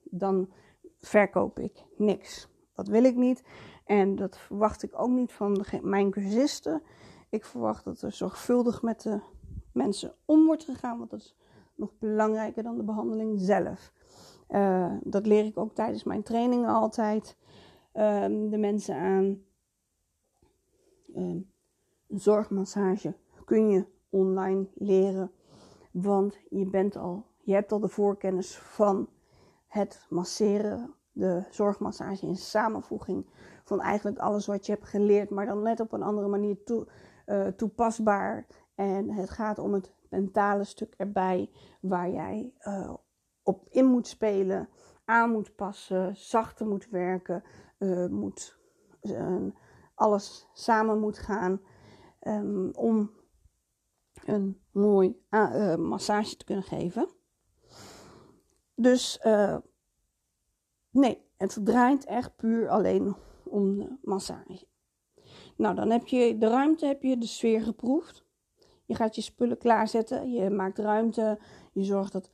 [0.04, 0.50] dan
[0.98, 2.48] verkoop ik niks.
[2.74, 3.42] Dat wil ik niet
[3.84, 6.82] en dat verwacht ik ook niet van mijn cursisten.
[7.28, 9.20] Ik verwacht dat er zorgvuldig met de
[9.72, 11.36] mensen om wordt gegaan, want dat is
[11.74, 13.92] nog belangrijker dan de behandeling zelf.
[14.48, 17.36] Uh, dat leer ik ook tijdens mijn trainingen altijd
[17.94, 19.42] um, de mensen aan.
[21.14, 21.52] Een
[22.08, 25.30] zorgmassage kun je online leren,
[25.90, 29.08] want je bent al, je hebt al de voorkennis van
[29.66, 33.26] het masseren, de zorgmassage in samenvoeging
[33.64, 36.88] van eigenlijk alles wat je hebt geleerd, maar dan net op een andere manier toe,
[37.26, 38.46] uh, toepasbaar.
[38.74, 42.94] En het gaat om het mentale stuk erbij, waar jij uh,
[43.42, 44.68] op in moet spelen
[45.04, 47.42] aan moet passen, zachter moet werken,
[47.78, 48.60] uh, moet,
[49.94, 51.60] alles samen moet gaan
[52.20, 53.10] um, om
[54.24, 55.26] een mooi
[55.78, 57.08] massage te kunnen geven.
[58.74, 59.20] Dus
[60.92, 64.66] nee, het draait echt puur alleen om de massage.
[65.56, 68.24] Nou, dan heb je de ruimte, heb je de sfeer geproefd.
[68.84, 71.38] Je gaat je spullen klaarzetten, je maakt ruimte,
[71.72, 72.30] je zorgt dat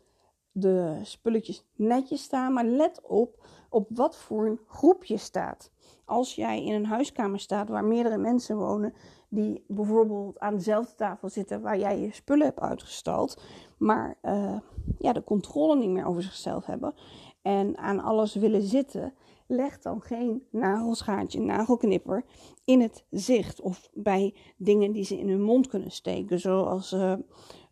[0.53, 2.53] de spulletjes netjes staan.
[2.53, 5.71] Maar let op op wat voor een groep je staat.
[6.05, 8.95] Als jij in een huiskamer staat waar meerdere mensen wonen,
[9.29, 13.43] die bijvoorbeeld aan dezelfde tafel zitten waar jij je spullen hebt uitgestald,
[13.79, 14.59] maar uh,
[14.99, 16.95] ja, de controle niet meer over zichzelf hebben
[17.43, 19.15] en aan alles willen zitten,
[19.47, 22.25] leg dan geen nagelschaartje, nagelknipper
[22.65, 27.17] in het zicht of bij dingen die ze in hun mond kunnen steken, zoals uh,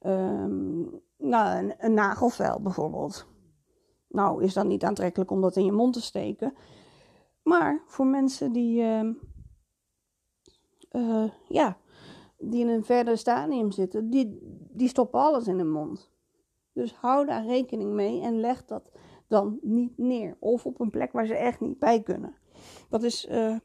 [0.06, 3.26] um, nou, een, nagelvel bijvoorbeeld.
[4.08, 6.54] Nou, is dat niet aantrekkelijk om dat in je mond te steken.
[7.42, 9.10] Maar voor mensen die, uh,
[10.92, 11.78] uh, ja,
[12.38, 14.38] die in een verder stadium zitten, die,
[14.70, 16.10] die stoppen alles in hun mond.
[16.72, 18.90] Dus hou daar rekening mee en leg dat
[19.28, 20.36] dan niet neer.
[20.38, 22.34] Of op een plek waar ze echt niet bij kunnen.
[22.88, 23.58] Dat is uh,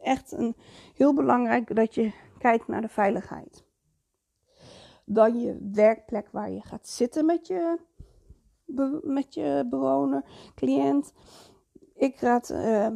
[0.00, 0.56] echt een,
[0.94, 3.64] heel belangrijk dat je kijkt naar de veiligheid.
[5.04, 7.78] Dan je werkplek waar je gaat zitten met je,
[9.02, 11.12] met je bewoner, cliënt.
[11.94, 12.88] Ik raad uh,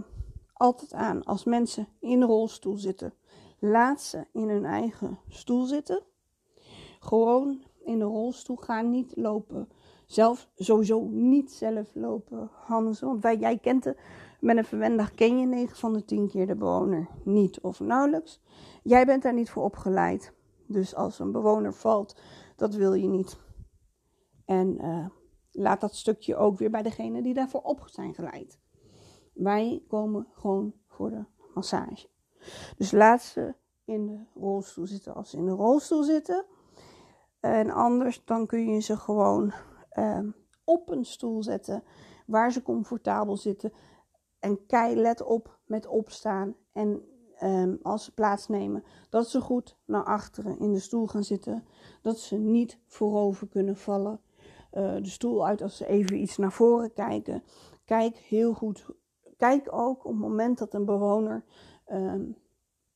[0.53, 3.15] altijd aan als mensen in een rolstoel zitten,
[3.59, 6.03] laat ze in hun eigen stoel zitten.
[7.01, 9.69] Gewoon in de rolstoel gaan, niet lopen
[10.09, 13.01] zelf sowieso niet zelf lopen Hans.
[13.01, 13.99] Want wij, jij kent het,
[14.41, 18.41] met een verwendag ken je 9 van de 10 keer de bewoner niet of nauwelijks.
[18.83, 20.33] Jij bent daar niet voor opgeleid.
[20.67, 22.21] Dus als een bewoner valt,
[22.57, 23.39] dat wil je niet.
[24.45, 25.07] En uh,
[25.51, 28.59] laat dat stukje ook weer bij degene die daarvoor op zijn geleid.
[29.35, 32.09] Wij komen gewoon voor de massage.
[32.77, 36.45] Dus laat ze in de rolstoel zitten als ze in de rolstoel zitten.
[37.41, 39.53] En anders dan kun je ze gewoon
[39.99, 40.31] Ehm,
[40.65, 41.83] op een stoel zetten
[42.27, 43.73] waar ze comfortabel zitten.
[44.39, 46.55] En kei, let op met opstaan.
[46.73, 47.03] En
[47.37, 51.65] ehm, als ze plaatsnemen, dat ze goed naar achteren in de stoel gaan zitten.
[52.03, 54.21] Dat ze niet voorover kunnen vallen.
[54.73, 57.43] Uh, de stoel uit als ze even iets naar voren kijken.
[57.85, 58.87] Kijk heel goed.
[59.37, 61.45] Kijk ook op het moment dat een bewoner
[61.93, 62.37] um,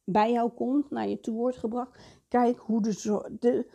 [0.04, 1.98] bij jou komt, naar je toe wordt gebracht.
[2.28, 3.66] Kijk hoe de, de,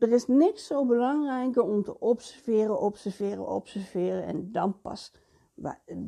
[0.00, 5.12] er is niks zo belangrijker om te observeren, observeren, observeren en dan pas,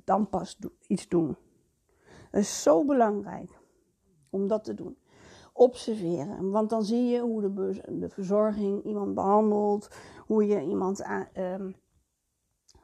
[0.05, 1.37] dan pas iets doen.
[2.31, 3.61] Het is zo belangrijk
[4.31, 4.97] om dat te doen.
[5.53, 9.89] Observeren, want dan zie je hoe de, de verzorging iemand behandelt,
[10.27, 11.75] hoe je iemand um,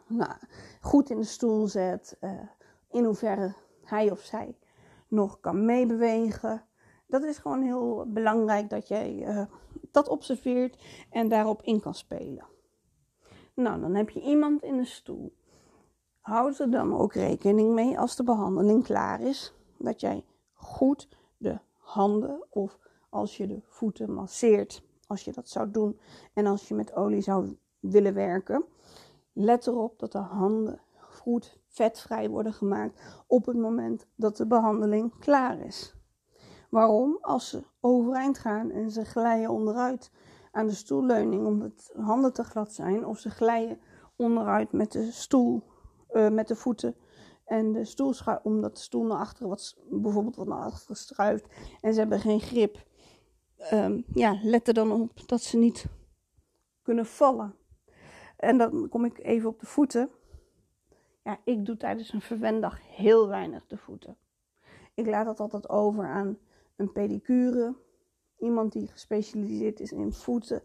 [0.07, 0.33] nou,
[0.81, 2.31] goed in de stoel zet, uh,
[2.91, 4.59] in hoeverre hij of zij
[5.09, 6.65] nog kan meebewegen.
[7.07, 9.45] Dat is gewoon heel belangrijk dat jij uh,
[9.99, 10.79] dat observeert
[11.11, 12.47] en daarop in kan spelen.
[13.55, 15.33] Nou, dan heb je iemand in de stoel.
[16.21, 21.59] Houd er dan ook rekening mee als de behandeling klaar is, dat jij goed de
[21.77, 25.99] handen of als je de voeten masseert, als je dat zou doen
[26.33, 28.65] en als je met olie zou willen werken,
[29.33, 35.19] let erop dat de handen goed vetvrij worden gemaakt op het moment dat de behandeling
[35.19, 35.98] klaar is.
[36.69, 37.19] Waarom?
[37.21, 40.11] Als ze overeind gaan en ze glijden onderuit
[40.53, 43.81] aan de stoelleuning omdat de handen te glad zijn, of ze glijden
[44.17, 45.63] onderuit met de stoel,
[46.13, 46.95] uh, met de voeten
[47.45, 51.47] en de stoel omdat de stoel naar achteren wat, bijvoorbeeld wat naar achteren struift
[51.81, 52.87] en ze hebben geen grip.
[53.73, 55.87] Um, ja, let er dan op dat ze niet
[56.83, 57.55] kunnen vallen.
[58.37, 60.11] En dan kom ik even op de voeten.
[61.25, 64.17] Ja, ik doe tijdens een verwendag heel weinig de voeten.
[64.95, 66.39] Ik laat dat altijd over aan
[66.79, 67.77] een pedicure,
[68.39, 70.63] iemand die gespecialiseerd is in voeten.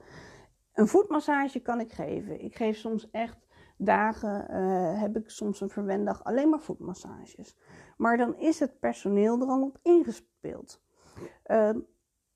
[0.73, 2.41] Een voetmassage kan ik geven.
[2.41, 3.37] Ik geef soms echt
[3.77, 7.55] dagen, uh, heb ik soms een verwendag alleen maar voetmassages.
[7.97, 10.81] Maar dan is het personeel er al op ingespeeld.
[11.45, 11.69] Uh,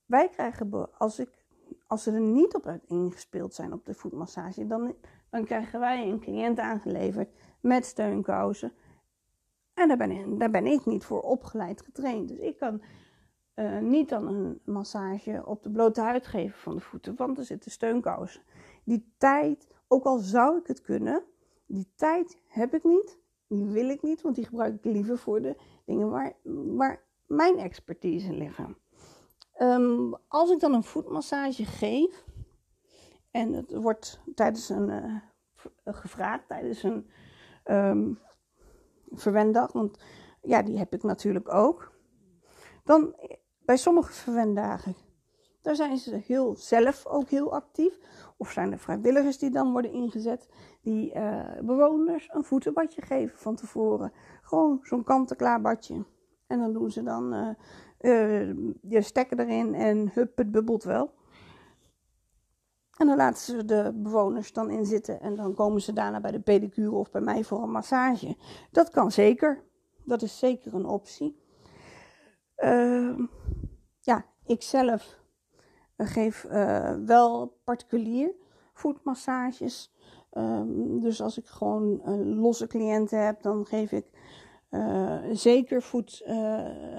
[0.05, 1.45] wij krijgen, als, ik,
[1.87, 4.95] als ze er niet op ingespeeld zijn op de voetmassage, dan,
[5.29, 7.29] dan krijgen wij een cliënt aangeleverd
[7.61, 8.73] met steunkousen.
[9.73, 12.27] En daar ben, ik, daar ben ik niet voor opgeleid getraind.
[12.27, 12.81] Dus ik kan
[13.59, 17.43] uh, niet dan een massage op de blote huid geven van de voeten, want er
[17.43, 18.41] zitten steunkousen.
[18.83, 21.23] Die tijd, ook al zou ik het kunnen,
[21.65, 25.41] die tijd heb ik niet, die wil ik niet, want die gebruik ik liever voor
[25.41, 26.33] de dingen waar,
[26.75, 28.77] waar mijn expertise liggen.
[29.61, 32.25] Um, als ik dan een voetmassage geef,
[33.31, 35.15] en het wordt tijdens een uh,
[35.85, 37.09] gevraagd, tijdens een
[37.65, 38.19] um,
[39.11, 39.99] verwendag, want
[40.41, 41.95] ja, die heb ik natuurlijk ook.
[42.83, 43.15] Dan
[43.67, 44.95] bij sommige verwendagen,
[45.61, 47.99] daar zijn ze heel zelf ook heel actief.
[48.37, 50.49] Of zijn er vrijwilligers die dan worden ingezet,
[50.81, 54.11] die uh, bewoners een voetenbadje geven van tevoren.
[54.41, 56.05] Gewoon zo'n kant-en-klaar badje.
[56.47, 61.13] En dan doen ze dan uh, je stekker erin en hup, het bubbelt wel.
[62.97, 66.31] En dan laten ze de bewoners dan in zitten en dan komen ze daarna bij
[66.31, 68.37] de pedicure of bij mij voor een massage.
[68.71, 69.63] Dat kan zeker.
[70.03, 71.45] Dat is zeker een optie.
[72.57, 73.19] Uh,
[73.99, 75.19] ja, ik zelf
[75.97, 78.33] geef uh, wel particulier
[78.73, 79.95] voetmassages.
[80.31, 82.01] Um, dus als ik gewoon
[82.39, 84.05] losse cliënten heb, dan geef ik
[84.69, 86.25] uh, zeker voet,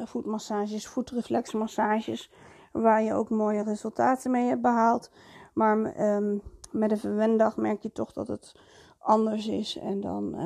[0.05, 2.33] voetmassages, voetreflexmassages,
[2.73, 5.11] waar je ook mooie resultaten mee hebt behaald.
[5.55, 8.55] Maar um, met een verwendag merk je toch dat het
[8.99, 9.77] anders is.
[9.77, 10.37] En dan,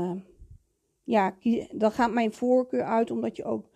[1.03, 1.35] ja,
[1.70, 3.66] dan gaat mijn voorkeur uit, omdat je ook,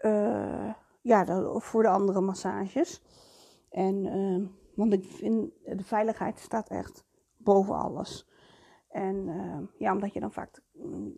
[0.00, 3.02] uh, ja, voor de andere massages.
[3.70, 7.04] En, uh, want ik vind, de veiligheid staat echt
[7.36, 8.28] boven alles.
[8.88, 9.24] En
[9.78, 10.62] ja, omdat je dan vaak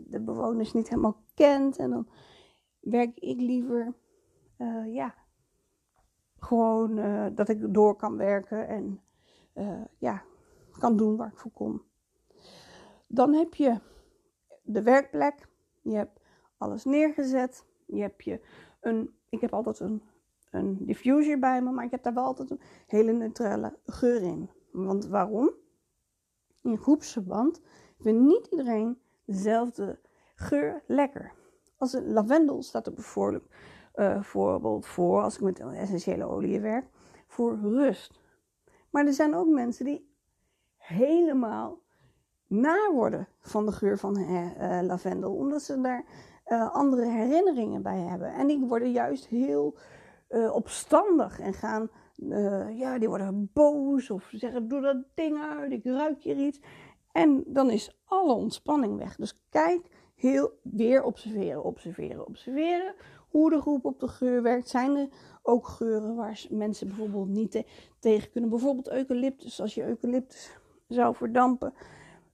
[0.07, 1.77] de bewoners niet helemaal kent.
[1.77, 2.09] En dan
[2.81, 3.95] werk ik liever,
[4.87, 5.15] ja,
[6.39, 6.95] gewoon
[7.35, 9.01] dat ik door kan werken en
[9.99, 10.23] ja,
[10.79, 11.83] kan doen waar ik voor kom.
[13.07, 13.81] Dan heb je
[14.63, 15.49] de werkplek.
[15.83, 16.21] Je hebt
[16.59, 17.67] alles neergezet.
[17.87, 18.41] Je hebt je
[19.29, 20.03] ik heb altijd een,
[20.51, 24.51] een diffuser bij me, maar ik heb daar wel altijd een hele neutrale geur in.
[24.71, 25.51] Want waarom?
[26.63, 27.61] In groepsverband
[27.99, 29.99] vindt niet iedereen dezelfde
[30.35, 31.33] geur lekker.
[31.77, 33.49] Als een lavendel staat er bijvoorbeeld,
[33.95, 36.87] bijvoorbeeld voor, als ik met essentiële olie werk,
[37.27, 38.21] voor rust.
[38.91, 40.15] Maar er zijn ook mensen die
[40.77, 41.81] helemaal
[42.47, 46.05] naar worden van de geur van uh, lavendel, omdat ze daar
[46.53, 48.35] uh, andere herinneringen bij hebben.
[48.35, 49.77] En die worden juist heel
[50.31, 51.91] uh, opstandig en gaan,
[52.77, 56.61] ja, die worden boos of zeggen: Doe dat ding uit, ik ruik hier iets.
[57.13, 59.17] En dan is alle ontspanning weg.
[59.17, 59.81] Dus kijk
[60.15, 62.95] heel weer observeren, observeren, observeren.
[63.29, 64.69] Hoe de groep op de geur werkt.
[64.69, 65.09] Zijn er
[65.43, 67.65] ook geuren waar mensen bijvoorbeeld niet
[67.99, 68.51] tegen kunnen.
[68.51, 69.61] Bijvoorbeeld eucalyptus.
[69.61, 70.57] Als je eucalyptus
[70.89, 71.75] zou verdampen.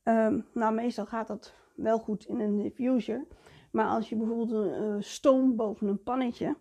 [0.04, 3.24] Um, nou, meestal gaat dat wel goed in een diffuser.
[3.78, 6.56] Maar als je bijvoorbeeld een uh, stoom boven een pannetje.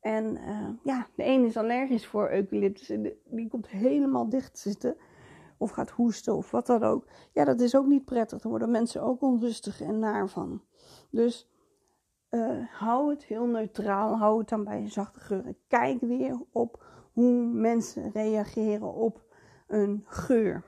[0.00, 2.90] En uh, ja, de een is allergisch voor eucalyptus.
[2.90, 4.96] En die komt helemaal dicht zitten.
[5.58, 7.04] Of gaat hoesten of wat dan ook.
[7.32, 8.40] Ja, dat is ook niet prettig.
[8.40, 10.62] Dan worden mensen ook onrustig en naar van.
[11.10, 11.50] Dus
[12.30, 14.16] uh, hou het heel neutraal.
[14.16, 15.54] Hou het dan bij een zachte geur.
[15.68, 19.24] Kijk weer op hoe mensen reageren op
[19.66, 20.62] een geur.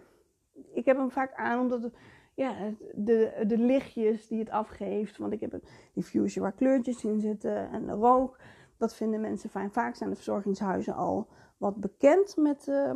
[0.72, 1.90] Ik heb hem vaak aan omdat
[2.38, 5.18] ja, de, de lichtjes die het afgeeft.
[5.18, 8.38] Want ik heb een diffuser waar kleurtjes in zitten en rook.
[8.76, 9.72] Dat vinden mensen fijn.
[9.72, 12.94] Vaak zijn de verzorgingshuizen al wat bekend met, uh,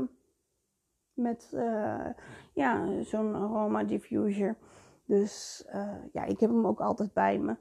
[1.14, 2.06] met uh,
[2.52, 4.56] ja, zo'n aroma diffuser.
[5.04, 5.64] Dus
[6.12, 7.56] ja, ik heb hem ook altijd bij me.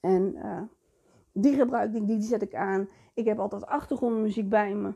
[0.00, 0.36] En
[1.32, 2.88] die gebruik ik, die zet ik aan.
[3.14, 4.94] Ik heb altijd achtergrondmuziek bij me.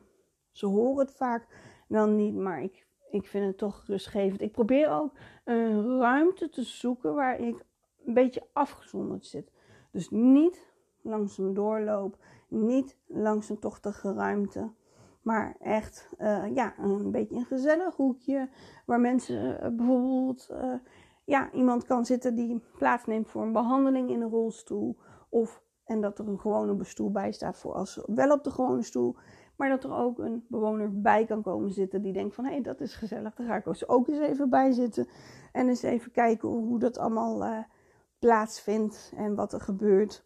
[0.51, 1.47] Ze horen het vaak
[1.89, 4.41] wel niet, maar ik, ik vind het toch rustgevend.
[4.41, 5.13] Ik probeer ook
[5.45, 7.65] een ruimte te zoeken waar ik
[8.05, 9.53] een beetje afgezonderd zit.
[9.91, 10.67] Dus niet
[11.03, 12.17] langs een doorloop,
[12.49, 14.71] niet langs een tochtige ruimte.
[15.23, 18.49] Maar echt uh, ja, een beetje een gezellig hoekje
[18.87, 20.75] waar mensen uh, bijvoorbeeld uh,
[21.25, 24.97] ja, iemand kan zitten die plaatsneemt voor een behandeling in een rolstoel.
[25.29, 28.83] Of, en dat er een gewone stoel bij staat voor als wel op de gewone
[28.83, 29.17] stoel.
[29.59, 32.63] Maar dat er ook een bewoner bij kan komen zitten die denkt van hé, hey,
[32.63, 33.35] dat is gezellig.
[33.35, 35.09] Daar ga ik ook eens even bij zitten.
[35.53, 37.59] En eens even kijken hoe dat allemaal uh,
[38.19, 40.25] plaatsvindt en wat er gebeurt.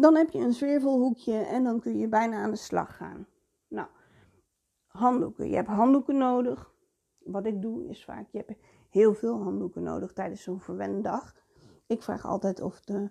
[0.00, 3.26] Dan heb je een zwervelhoekje en dan kun je bijna aan de slag gaan.
[3.68, 3.88] Nou,
[4.86, 5.48] handdoeken.
[5.48, 6.72] Je hebt handdoeken nodig.
[7.18, 11.34] Wat ik doe is vaak, je hebt heel veel handdoeken nodig tijdens zo'n verwendag.
[11.86, 13.10] Ik vraag altijd of de,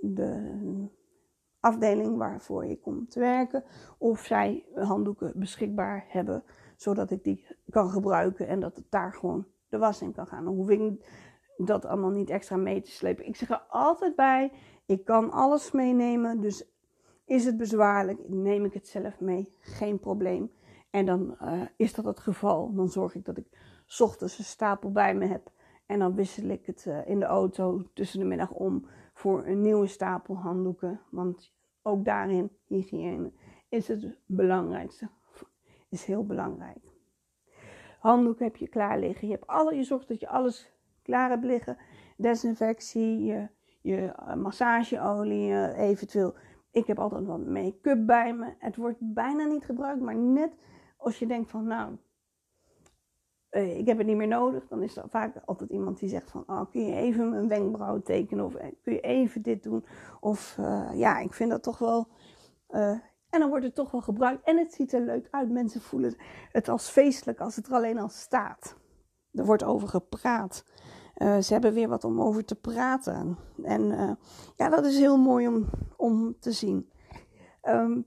[0.00, 0.88] de
[1.60, 3.64] afdeling waarvoor je komt te werken,
[3.98, 6.44] of zij handdoeken beschikbaar hebben,
[6.76, 10.44] zodat ik die kan gebruiken en dat het daar gewoon de was in kan gaan.
[10.44, 11.04] Dan hoef ik
[11.56, 13.26] dat allemaal niet extra mee te slepen.
[13.26, 14.52] Ik zeg er altijd bij,
[14.86, 16.64] ik kan alles meenemen, dus
[17.24, 20.50] is het bezwaarlijk, neem ik het zelf mee, geen probleem.
[20.90, 22.74] En dan uh, is dat het geval.
[22.74, 23.46] Dan zorg ik dat ik
[23.98, 25.50] ochtends een stapel bij me heb.
[25.86, 28.86] En dan wissel ik het uh, in de auto tussen de middag om
[29.20, 31.00] voor een nieuwe stapel handdoeken.
[31.10, 33.32] Want ook daarin, hygiëne,
[33.68, 35.08] is het belangrijkste.
[35.88, 36.84] Is heel belangrijk.
[37.98, 39.28] Handdoeken heb je klaar liggen.
[39.28, 41.76] Je, hebt alle, je zorgt dat je alles klaar hebt liggen.
[42.16, 43.48] desinfectie, je,
[43.80, 46.34] je eh, massageolie, eh, eventueel.
[46.70, 48.54] Ik heb altijd wat make-up bij me.
[48.58, 50.52] Het wordt bijna niet gebruikt, maar net
[50.96, 51.96] als je denkt van nou,
[53.50, 56.30] uh, ik heb het niet meer nodig, dan is er vaak altijd iemand die zegt
[56.30, 59.84] van, oh, kun je even een wenkbrauw tekenen of kun je even dit doen?
[60.20, 62.08] Of uh, ja, ik vind dat toch wel.
[63.30, 65.50] En dan wordt het toch wel gebruikt en het ziet er leuk uit.
[65.50, 66.14] Mensen voelen
[66.52, 68.76] het als feestelijk als het er alleen al staat.
[69.32, 70.64] Er wordt over gepraat.
[71.16, 73.38] ze hebben weer wat om over te praten.
[73.62, 74.16] En
[74.56, 76.90] ja, dat is heel mooi om, om te zien.
[77.62, 78.06] Um,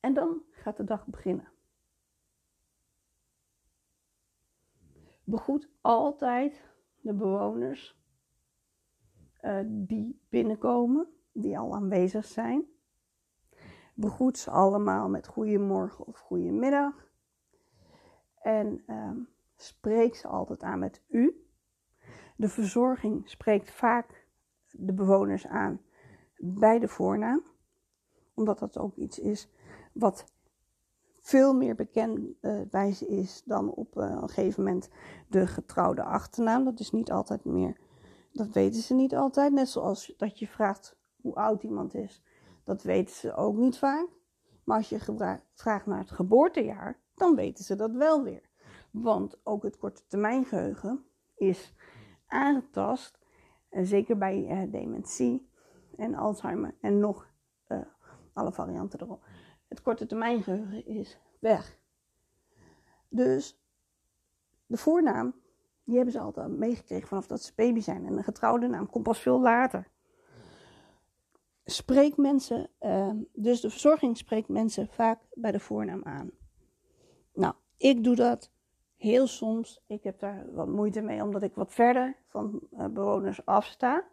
[0.00, 1.48] en dan gaat de dag beginnen.
[5.28, 6.64] Begroet altijd
[7.00, 8.00] de bewoners
[9.42, 12.64] uh, die binnenkomen, die al aanwezig zijn.
[13.94, 17.10] Begroet ze allemaal met goedemorgen of goedemiddag.
[18.38, 19.10] En uh,
[19.56, 21.46] spreek ze altijd aan met u.
[22.36, 24.26] De verzorging spreekt vaak
[24.70, 25.80] de bewoners aan
[26.36, 27.42] bij de voornaam,
[28.34, 29.50] omdat dat ook iets is
[29.92, 30.32] wat
[31.28, 32.20] veel meer bekend
[33.06, 34.88] is dan op uh, een gegeven moment
[35.28, 36.64] de getrouwde achternaam.
[36.64, 37.80] Dat is niet altijd meer,
[38.32, 39.52] dat weten ze niet altijd.
[39.52, 42.22] Net zoals dat je vraagt hoe oud iemand is,
[42.64, 44.06] dat weten ze ook niet vaak.
[44.64, 48.50] Maar als je vraagt naar het geboortejaar, dan weten ze dat wel weer.
[48.90, 51.04] Want ook het korte termijn geheugen
[51.36, 51.74] is
[52.26, 53.18] aangetast,
[53.70, 55.50] zeker bij uh, dementie
[55.96, 57.28] en Alzheimer en nog
[57.68, 57.78] uh,
[58.32, 59.27] alle varianten erop
[59.68, 61.78] het korte termijn geheugen is weg.
[63.08, 63.58] Dus
[64.66, 65.34] de voornaam,
[65.84, 68.06] die hebben ze altijd meegekregen vanaf dat ze baby zijn.
[68.06, 69.88] En een getrouwde naam komt pas veel later.
[71.64, 76.30] Spreek mensen, uh, dus de verzorging spreekt mensen vaak bij de voornaam aan.
[77.32, 78.50] Nou, ik doe dat
[78.96, 79.82] heel soms.
[79.86, 84.04] Ik heb daar wat moeite mee, omdat ik wat verder van uh, bewoners afsta.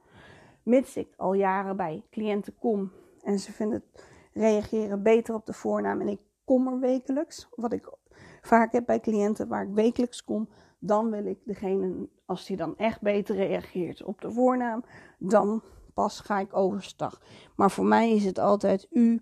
[0.63, 2.91] Mits ik al jaren bij cliënten kom
[3.22, 6.02] en ze vinden het reageren beter op de voornaam.
[6.02, 7.48] En ik kom er wekelijks.
[7.56, 7.93] Wat ik
[8.41, 12.78] vaak heb bij cliënten waar ik wekelijks kom, dan wil ik degene, als die dan
[12.78, 14.84] echt beter reageert op de voornaam,
[15.19, 15.62] dan
[15.93, 17.21] pas ga ik overstag.
[17.56, 19.21] Maar voor mij is het altijd u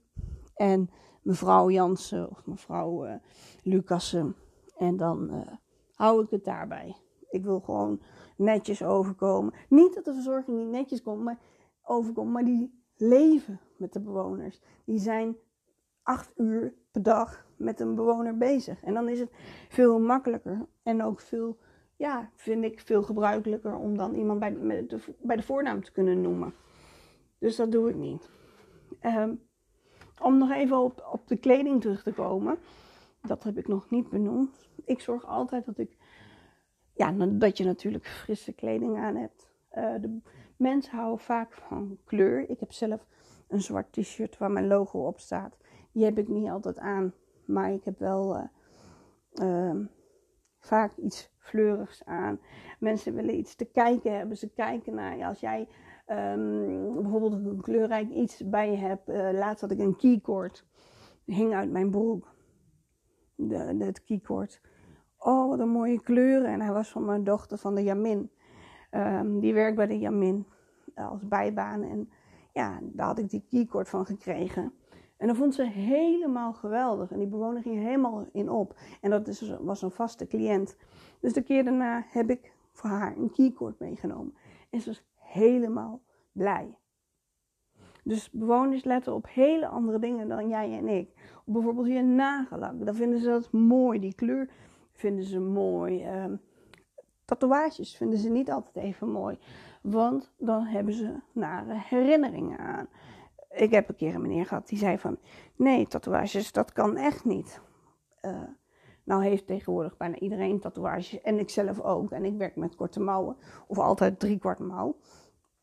[0.56, 0.90] en
[1.22, 3.14] mevrouw Jansen of mevrouw uh,
[3.64, 4.36] Lucassen.
[4.78, 5.48] En dan uh,
[5.94, 6.96] hou ik het daarbij.
[7.30, 8.02] Ik wil gewoon
[8.38, 9.54] netjes overkomen.
[9.70, 11.40] Niet dat de verzorging niet netjes komt, maar
[11.84, 14.60] overkomt, maar die leven met de bewoners.
[14.86, 15.36] Die zijn
[16.04, 18.84] acht uur per dag met een bewoner bezig.
[18.84, 19.32] En dan is het
[19.70, 21.58] veel makkelijker en ook veel,
[21.96, 24.54] ja, vind ik veel gebruikelijker om dan iemand bij
[24.88, 26.54] de, bij de voornaam te kunnen noemen.
[27.38, 28.30] Dus dat doe ik niet.
[29.02, 29.42] Um,
[30.22, 32.58] om nog even op, op de kleding terug te komen.
[33.22, 34.70] Dat heb ik nog niet benoemd.
[34.86, 35.98] Ik zorg altijd dat ik,
[36.94, 39.50] ja, dat je natuurlijk frisse kleding aan hebt.
[39.78, 40.20] Uh, de,
[40.64, 42.50] Mensen houden vaak van kleur.
[42.50, 43.08] Ik heb zelf
[43.48, 45.58] een zwart t-shirt waar mijn logo op staat.
[45.92, 47.14] Die heb ik niet altijd aan,
[47.46, 48.44] maar ik heb wel uh,
[49.34, 49.86] uh,
[50.60, 52.40] vaak iets fleurigs aan.
[52.80, 54.38] Mensen willen iets te kijken hebben.
[54.38, 55.68] Ze kijken naar als jij
[56.08, 59.10] um, bijvoorbeeld een kleurrijk iets bij je hebt.
[59.10, 60.66] Uh, laatst had ik een keycord.
[61.26, 62.36] Hing uit mijn broek.
[63.78, 64.62] Het keycord.
[65.18, 66.52] Oh, wat een mooie kleuren.
[66.52, 68.32] En hij was van mijn dochter van de Jamin.
[68.92, 70.46] Um, die werkt bij de Jamin
[70.96, 71.84] als bijbaan.
[71.84, 72.10] En
[72.54, 74.74] ja, daar had ik die keycord van gekregen.
[75.18, 77.12] En dat vond ze helemaal geweldig.
[77.12, 78.76] En die bewoner ging helemaal in op.
[79.02, 80.78] En dat is, was een vaste cliënt.
[81.20, 84.34] Dus de keer daarna heb ik voor haar een keycord meegenomen.
[84.70, 86.02] En ze was helemaal
[86.32, 86.78] blij.
[88.04, 91.10] Dus bewoners letten op hele andere dingen dan jij en ik.
[91.46, 92.86] Bijvoorbeeld je nagellak.
[92.86, 94.00] Dan vinden ze dat mooi.
[94.00, 94.50] Die kleur
[94.92, 96.06] vinden ze mooi.
[96.06, 96.26] Uh,
[97.26, 99.38] tatoeages vinden ze niet altijd even mooi.
[99.84, 102.88] Want dan hebben ze nare herinneringen aan.
[103.50, 105.18] Ik heb een keer een meneer gehad die zei van...
[105.56, 107.62] Nee, tatoeages, dat kan echt niet.
[108.22, 108.42] Uh,
[109.04, 111.22] nou heeft tegenwoordig bijna iedereen tatoeages.
[111.22, 112.12] En ik zelf ook.
[112.12, 113.36] En ik werk met korte mouwen.
[113.68, 114.96] Of altijd drie kwart mouw.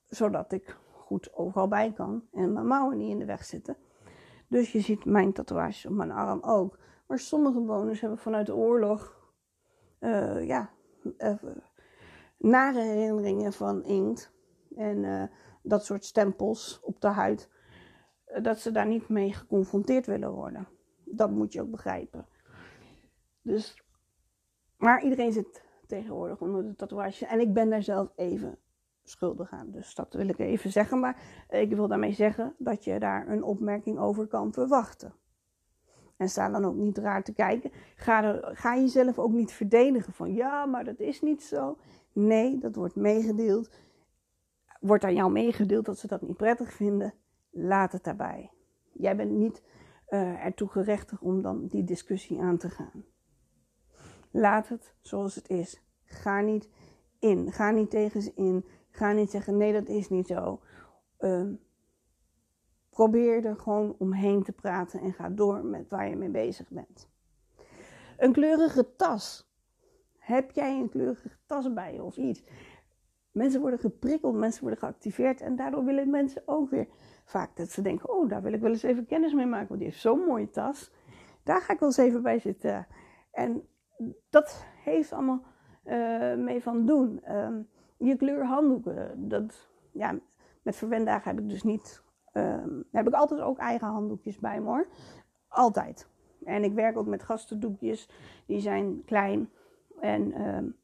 [0.09, 2.23] Zodat ik goed overal bij kan.
[2.33, 3.77] En mijn mouwen niet in de weg zitten.
[4.49, 6.79] Dus je ziet mijn tatoeages op mijn arm ook.
[7.07, 9.19] Maar sommige bewoners hebben vanuit de oorlog...
[10.01, 10.71] Uh, ja,
[11.19, 11.35] uh,
[12.41, 14.33] nare herinneringen van inkt
[14.77, 15.25] en uh,
[15.63, 17.49] dat soort stempels op de huid,
[18.29, 20.69] uh, dat ze daar niet mee geconfronteerd willen worden.
[21.05, 22.27] Dat moet je ook begrijpen.
[23.43, 23.85] Dus,
[24.77, 28.59] maar iedereen zit tegenwoordig onder de tatoeage en ik ben daar zelf even
[29.03, 29.71] schuldig aan.
[29.71, 31.01] Dus dat wil ik even zeggen.
[31.01, 35.15] Maar ik wil daarmee zeggen dat je daar een opmerking over kan verwachten.
[36.17, 37.71] En sta dan ook niet raar te kijken.
[37.95, 41.79] Ga, ga jezelf ook niet verdedigen van ja, maar dat is niet zo.
[42.13, 43.71] Nee, dat wordt meegedeeld.
[44.81, 47.15] Wordt aan jou meegedeeld dat ze dat niet prettig vinden?
[47.51, 48.51] Laat het daarbij.
[48.93, 49.63] Jij bent niet
[50.09, 53.05] uh, ertoe gerechtigd om dan die discussie aan te gaan.
[54.31, 55.83] Laat het zoals het is.
[56.05, 56.69] Ga niet
[57.19, 57.53] in.
[57.53, 58.65] Ga niet tegen ze in.
[58.91, 60.61] Ga niet zeggen: nee, dat is niet zo.
[61.19, 61.49] Uh,
[62.91, 67.09] probeer er gewoon omheen te praten en ga door met waar je mee bezig bent.
[68.17, 69.50] Een kleurige tas.
[70.31, 72.43] Heb jij een kleurige tas bij je of iets?
[73.31, 76.89] Mensen worden geprikkeld, mensen worden geactiveerd en daardoor willen mensen ook weer
[77.25, 79.81] vaak dat ze denken: Oh, daar wil ik wel eens even kennis mee maken, want
[79.81, 80.93] die heeft zo'n mooie tas.
[81.43, 82.87] Daar ga ik wel eens even bij zitten.
[83.31, 83.63] En
[84.31, 85.43] dat heeft allemaal
[85.85, 87.35] uh, mee van doen.
[87.37, 90.19] Um, je kleurhanddoeken, dat, ja,
[90.63, 92.03] met verwendagen heb ik dus niet.
[92.33, 94.87] Um, heb ik altijd ook eigen handdoekjes bij me hoor.
[95.49, 96.09] Altijd.
[96.45, 98.09] En ik werk ook met gastendoekjes,
[98.47, 99.51] die zijn klein.
[100.01, 100.77] En um,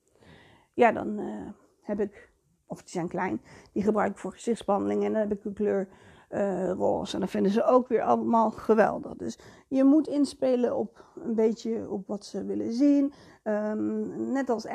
[0.75, 1.49] ja, dan uh,
[1.83, 2.33] heb ik,
[2.67, 3.41] of die zijn klein,
[3.73, 5.05] die gebruik ik voor gezichtsbehandeling.
[5.05, 5.89] En dan heb ik een kleur
[6.31, 7.14] uh, roze.
[7.14, 9.17] En dat vinden ze ook weer allemaal geweldig.
[9.17, 9.39] Dus
[9.69, 13.12] je moet inspelen op een beetje op wat ze willen zien.
[13.45, 14.67] Um, net als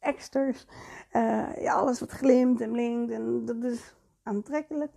[0.00, 0.66] exters.
[1.12, 3.12] Uh, ja, alles wat glimt en blinkt.
[3.12, 4.92] En dat is aantrekkelijk.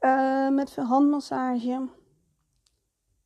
[0.00, 1.88] Uh, met handmassage.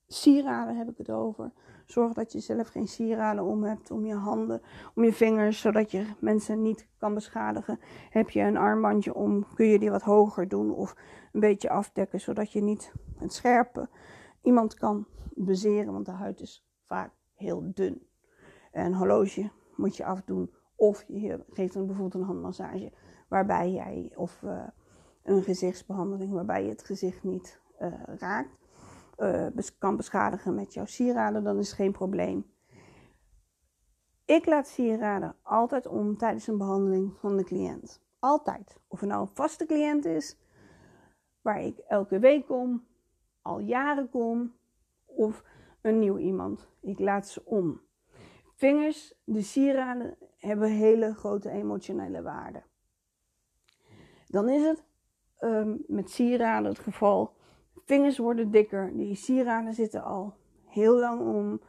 [0.06, 1.52] Sieraden heb ik het over.
[1.90, 4.62] Zorg dat je zelf geen sieraden om hebt, om je handen,
[4.94, 7.78] om je vingers, zodat je mensen niet kan beschadigen.
[8.10, 10.96] Heb je een armbandje om, kun je die wat hoger doen of
[11.32, 13.88] een beetje afdekken, zodat je niet het scherpe
[14.42, 18.06] iemand kan bezeren, want de huid is vaak heel dun.
[18.72, 22.92] Een horloge moet je afdoen of je geeft dan bijvoorbeeld een handmassage
[23.28, 24.62] waarbij jij, of uh,
[25.22, 28.59] een gezichtsbehandeling waarbij je het gezicht niet uh, raakt
[29.20, 29.46] uh,
[29.78, 32.46] kan beschadigen met jouw sieraden, dan is geen probleem.
[34.24, 38.02] Ik laat sieraden altijd om tijdens een behandeling van de cliënt.
[38.18, 38.80] Altijd.
[38.88, 40.36] Of het nou een vaste cliënt is,
[41.40, 42.86] waar ik elke week kom,
[43.42, 44.54] al jaren kom,
[45.04, 45.44] of
[45.80, 46.68] een nieuw iemand.
[46.80, 47.80] Ik laat ze om.
[48.54, 52.62] Vingers, de sieraden hebben hele grote emotionele waarde.
[54.26, 54.84] Dan is het
[55.40, 57.34] um, met sieraden het geval
[57.90, 58.96] Vingers worden dikker.
[58.96, 60.34] Die sieraden zitten al
[60.66, 61.60] heel lang om.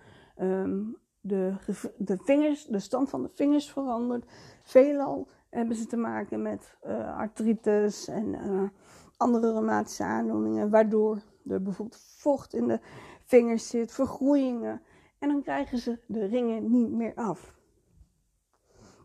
[0.41, 1.53] Um, de,
[1.97, 4.32] de, vingers, de stand van de vingers verandert.
[4.63, 8.69] Veelal hebben ze te maken met uh, artritis en uh,
[9.17, 12.80] andere reumatische aandoeningen, waardoor er bijvoorbeeld vocht in de
[13.26, 14.82] vingers zit, vergroeien.
[15.19, 17.53] En dan krijgen ze de ringen niet meer af.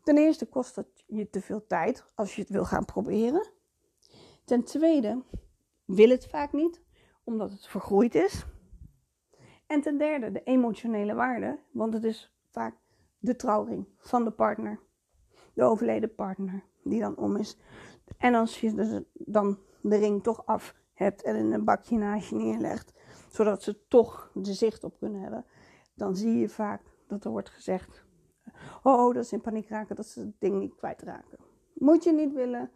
[0.03, 3.51] Ten eerste kost dat je te veel tijd als je het wil gaan proberen.
[4.45, 5.23] Ten tweede
[5.85, 6.85] wil het vaak niet,
[7.27, 8.47] omdat het vergroeid is.
[9.67, 12.75] En ten derde de emotionele waarde, want het is vaak
[13.19, 14.81] de trouwring van de partner,
[15.55, 17.59] de overleden partner, die dan om is.
[18.19, 22.29] En als je dus dan de ring toch af hebt en in een bakje naast
[22.29, 22.93] je neerlegt,
[23.29, 25.45] zodat ze toch de zicht op kunnen hebben,
[25.95, 28.05] dan zie je vaak dat er wordt gezegd:
[28.83, 31.39] Oh, dat is in paniek raken, dat ze het ding niet kwijtraken.
[31.75, 32.71] Moet je niet willen,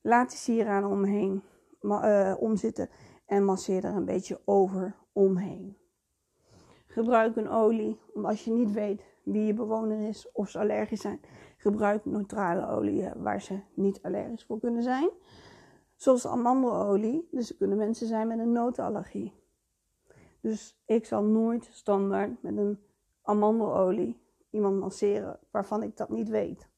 [0.00, 1.42] laat die sieraden omheen
[1.80, 2.88] uh, omzitten
[3.32, 5.76] en masseer er een beetje over omheen.
[6.86, 11.20] Gebruik een olie, als je niet weet wie je bewoner is of ze allergisch zijn.
[11.56, 15.10] Gebruik neutrale olie waar ze niet allergisch voor kunnen zijn.
[15.94, 19.32] Zoals amandelolie, dus er kunnen mensen zijn met een notenallergie.
[20.40, 22.78] Dus ik zal nooit standaard met een
[23.22, 24.20] amandelolie
[24.50, 26.68] iemand masseren waarvan ik dat niet weet.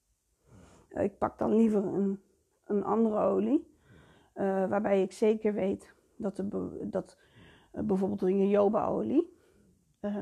[0.88, 2.20] Ik pak dan liever een,
[2.64, 3.66] een andere olie,
[4.34, 7.18] uh, waarbij ik zeker weet dat, de, dat
[7.72, 9.38] uh, bijvoorbeeld een jojobaolie,
[10.00, 10.18] uh,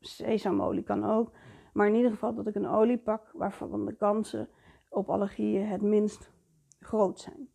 [0.00, 1.32] sesamolie kan ook,
[1.72, 4.48] maar in ieder geval dat ik een olie pak waarvan de kansen
[4.88, 6.32] op allergieën het minst
[6.78, 7.48] groot zijn.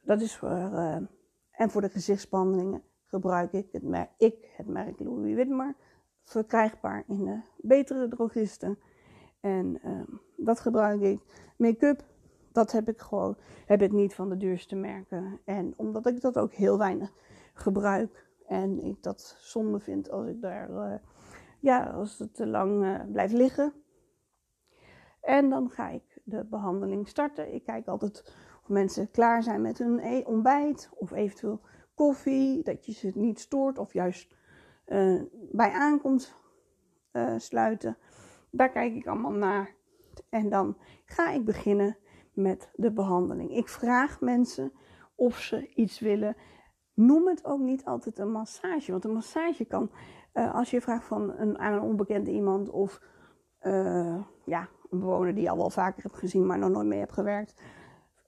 [0.00, 0.96] Dat is voor, uh,
[1.50, 5.74] en voor de gezichtsbehandelingen gebruik ik het merk, ik het merk Louis Witmer,
[6.22, 8.78] verkrijgbaar in de betere drogisten.
[9.40, 10.02] En uh,
[10.36, 11.20] dat gebruik ik.
[11.56, 12.04] Make-up
[12.52, 13.36] dat heb ik gewoon
[13.66, 15.40] heb ik niet van de duurste merken.
[15.44, 17.12] En omdat ik dat ook heel weinig
[17.54, 18.28] gebruik.
[18.46, 20.94] En ik dat zonde vind als ik daar, uh,
[21.60, 23.72] ja, als het te lang uh, blijft liggen.
[25.20, 27.54] En dan ga ik de behandeling starten.
[27.54, 31.60] Ik kijk altijd of mensen klaar zijn met hun e ontbijt of eventueel
[31.94, 34.36] koffie, dat je ze niet stoort of juist
[34.86, 35.22] uh,
[35.52, 36.38] bij aankomst
[37.36, 37.96] sluiten.
[38.50, 39.74] Daar kijk ik allemaal naar.
[40.28, 41.96] En dan ga ik beginnen
[42.32, 43.50] met de behandeling.
[43.50, 44.72] Ik vraag mensen
[45.14, 46.36] of ze iets willen.
[46.94, 48.90] Noem het ook niet altijd een massage.
[48.90, 49.90] Want een massage kan,
[50.34, 53.00] uh, als je vraagt van een, aan een onbekende iemand of
[53.62, 56.98] uh, ja, een bewoner die je al wel vaker hebt gezien, maar nog nooit mee
[56.98, 57.62] hebt gewerkt.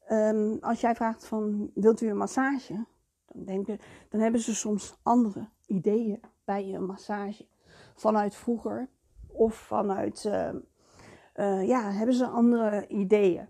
[0.07, 2.87] Ehm, als jij vraagt van, wilt u een massage?
[3.27, 3.79] Dan, denken,
[4.09, 7.47] dan hebben ze soms andere ideeën bij je massage.
[7.95, 8.89] Vanuit vroeger
[9.27, 13.49] of vanuit, uh, ja, hebben ze andere ideeën.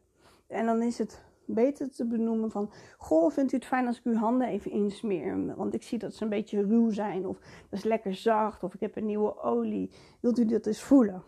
[0.53, 2.71] En dan is het beter te benoemen van...
[2.99, 5.57] Goh, vindt u het fijn als ik uw handen even insmeer?
[5.57, 7.27] Want ik zie dat ze een beetje ruw zijn.
[7.27, 8.63] Of dat is lekker zacht.
[8.63, 9.91] Of ik heb een nieuwe olie.
[10.21, 11.25] Wilt u dat eens voelen?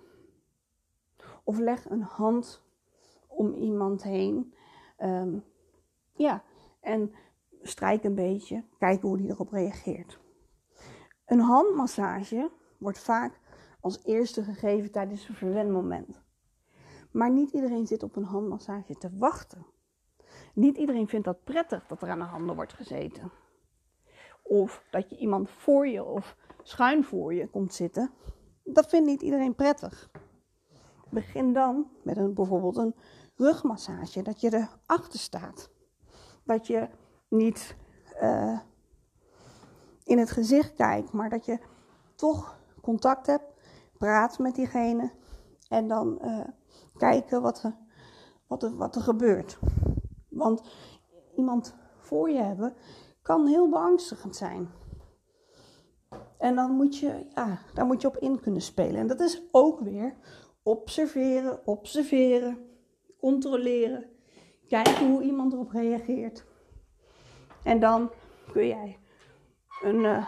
[1.45, 2.63] Of leg een hand
[3.27, 4.55] om iemand heen.
[5.03, 5.45] Um,
[6.13, 6.43] ja,
[6.81, 7.13] en
[7.63, 8.65] strijk een beetje.
[8.79, 10.19] Kijken hoe die erop reageert.
[11.27, 13.41] Een handmassage wordt vaak
[13.81, 16.24] als eerste gegeven tijdens een verwenmoment.
[17.15, 19.67] Maar niet iedereen zit op een handmassage te wachten.
[20.55, 23.33] Niet iedereen vindt dat prettig dat er aan de handen wordt gezeten.
[24.43, 28.11] Of dat je iemand voor je of schuin voor je komt zitten.
[28.65, 30.11] Dat vindt niet iedereen prettig.
[31.11, 32.95] Begin dan met een, bijvoorbeeld een
[33.37, 34.23] rugmassage.
[34.23, 35.71] Dat je erachter staat.
[36.45, 36.89] Dat je
[37.29, 37.77] niet
[38.23, 38.61] uh,
[40.05, 41.59] in het gezicht kijkt, maar dat je
[42.15, 43.53] toch contact hebt.
[43.99, 45.13] Praat met diegene.
[45.69, 46.45] En dan uh,
[46.97, 47.77] kijken wat er,
[48.47, 49.59] wat, er, wat er gebeurt.
[50.29, 50.63] Want
[51.37, 52.75] iemand voor je hebben
[53.23, 54.69] kan heel beangstigend zijn.
[56.39, 58.97] En dan moet je, ja, daar moet je op in kunnen spelen.
[58.97, 60.17] En dat is ook weer
[60.63, 62.59] observeren, observeren,
[63.19, 64.05] controleren.
[64.69, 66.45] Kijken hoe iemand erop reageert.
[67.63, 68.11] En dan
[68.53, 68.99] kun jij
[69.83, 70.27] een uh,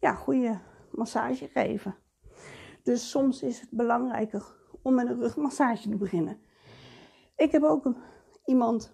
[0.00, 0.58] ja, goede
[0.90, 1.96] massage geven.
[2.82, 6.40] Dus soms is het belangrijker om met een rugmassage te beginnen.
[7.36, 7.94] Ik heb ook
[8.44, 8.92] iemand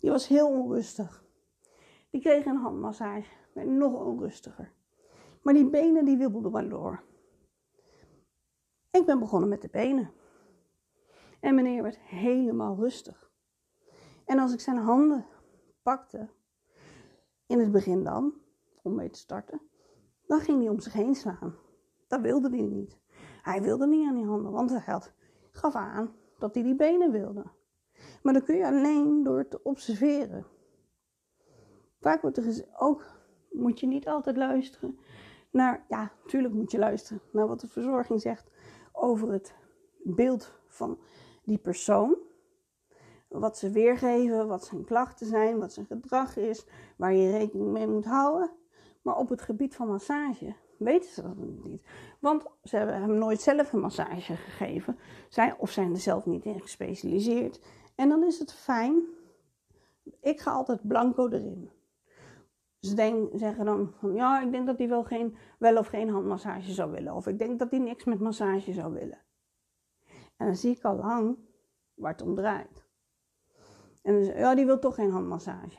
[0.00, 1.24] die was heel onrustig.
[2.10, 4.72] Die kreeg een handmassage, werd nog onrustiger.
[5.42, 7.02] Maar die benen die wibbelden maar door.
[8.90, 10.12] Ik ben begonnen met de benen.
[11.40, 13.30] En meneer werd helemaal rustig.
[14.24, 15.26] En als ik zijn handen
[15.82, 16.28] pakte,
[17.46, 18.34] in het begin dan,
[18.82, 19.60] om mee te starten,
[20.26, 21.54] dan ging hij om zich heen slaan.
[22.06, 22.98] Dat wilde hij niet.
[23.46, 25.12] Hij wilde niet aan die handen, want hij had,
[25.50, 27.44] gaf aan dat hij die benen wilde.
[28.22, 30.46] Maar dat kun je alleen door te observeren.
[32.00, 33.04] Vaak wordt er ook
[33.50, 34.98] moet je niet altijd luisteren
[35.50, 38.50] naar, ja, natuurlijk moet je luisteren naar wat de verzorging zegt
[38.92, 39.54] over het
[40.02, 40.98] beeld van
[41.44, 42.16] die persoon.
[43.28, 46.66] Wat ze weergeven, wat zijn klachten zijn, wat zijn gedrag is,
[46.96, 48.50] waar je rekening mee moet houden.
[49.02, 51.82] Maar op het gebied van massage weten ze dat niet.
[52.20, 54.98] Want ze hebben hem nooit zelf een massage gegeven,
[55.58, 57.60] of zijn er zelf niet in gespecialiseerd.
[57.94, 59.02] En dan is het fijn.
[60.20, 61.70] Ik ga altijd blanco erin.
[62.80, 66.08] Ze denk, zeggen dan van ja, ik denk dat hij wel, geen, wel of geen
[66.08, 67.14] handmassage zou willen.
[67.14, 69.18] Of ik denk dat hij niks met massage zou willen.
[70.36, 71.38] En dan zie ik al lang
[71.94, 72.84] waar het om draait.
[74.02, 75.78] En dan ja, die wil toch geen handmassage.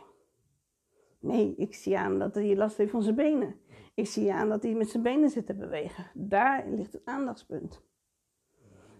[1.19, 3.59] Nee, ik zie aan dat hij last heeft van zijn benen.
[3.97, 6.05] Ik zie aan dat hij met zijn benen zit te bewegen.
[6.13, 7.81] Daar ligt het aandachtspunt.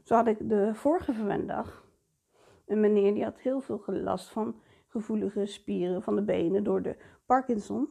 [0.04, 1.91] Zo had ik de vorige verwendag
[2.66, 6.98] een meneer die had heel veel last van gevoelige spieren van de benen door de
[7.26, 7.89] Parkinson.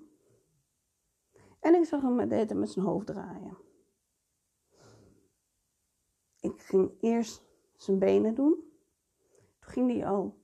[1.61, 3.57] En ik zag hem met, met zijn hoofd draaien.
[6.41, 7.45] Ik ging eerst
[7.77, 8.55] zijn benen doen.
[9.59, 10.39] Toen ging hij al.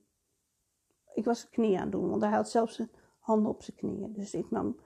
[1.13, 4.13] Ik was zijn knieën aan doen, want hij had zelfs zijn handen op zijn knieën.
[4.13, 4.77] Dus ik nam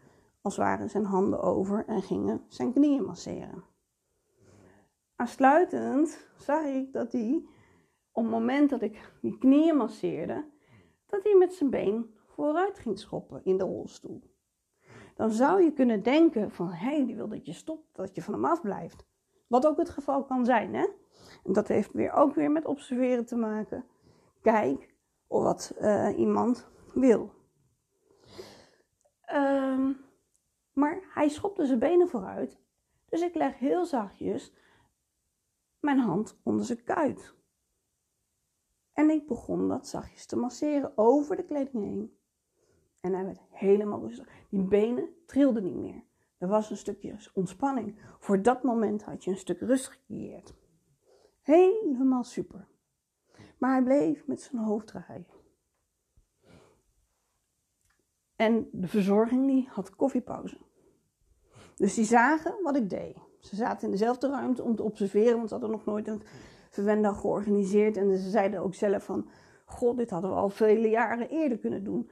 [0.55, 3.63] als zijn handen over en ging zijn knieën masseren.
[5.15, 7.45] Aansluitend zag ik dat hij
[8.11, 10.45] op het moment dat ik die knieën masseerde,
[11.05, 14.21] dat hij met zijn been vooruit ging schoppen in de rolstoel.
[15.15, 18.21] Dan zou je kunnen denken van, hé, hey, die wil dat je stopt, dat je
[18.21, 19.05] van hem afblijft.
[19.47, 20.87] Wat ook het geval kan zijn, hè.
[21.43, 23.85] En dat heeft weer ook weer met observeren te maken.
[24.41, 24.95] Kijk
[25.27, 27.31] of wat uh, iemand wil.
[29.33, 30.05] Um,
[30.78, 32.59] maar hij schopte zijn benen vooruit.
[33.09, 34.53] Dus ik leg heel zachtjes
[35.80, 37.36] mijn hand onder zijn kuit.
[38.93, 42.17] En ik begon dat zachtjes te masseren over de kleding heen.
[43.01, 44.28] En hij werd helemaal rustig.
[44.49, 46.03] Die benen trilden niet meer.
[46.38, 47.99] Er was een stukje ontspanning.
[48.19, 50.53] Voor dat moment had je een stuk rust gecreëerd.
[51.41, 52.67] Helemaal super.
[53.57, 55.28] Maar hij bleef met zijn hoofd draaien.
[58.36, 60.57] En de verzorging die had koffiepauze.
[61.78, 63.17] Dus die zagen wat ik deed.
[63.39, 66.21] Ze zaten in dezelfde ruimte om te observeren, want ze hadden nog nooit een
[66.69, 67.97] verwendag georganiseerd.
[67.97, 69.30] En ze zeiden ook zelf van,
[69.65, 72.09] god, dit hadden we al vele jaren eerder kunnen doen.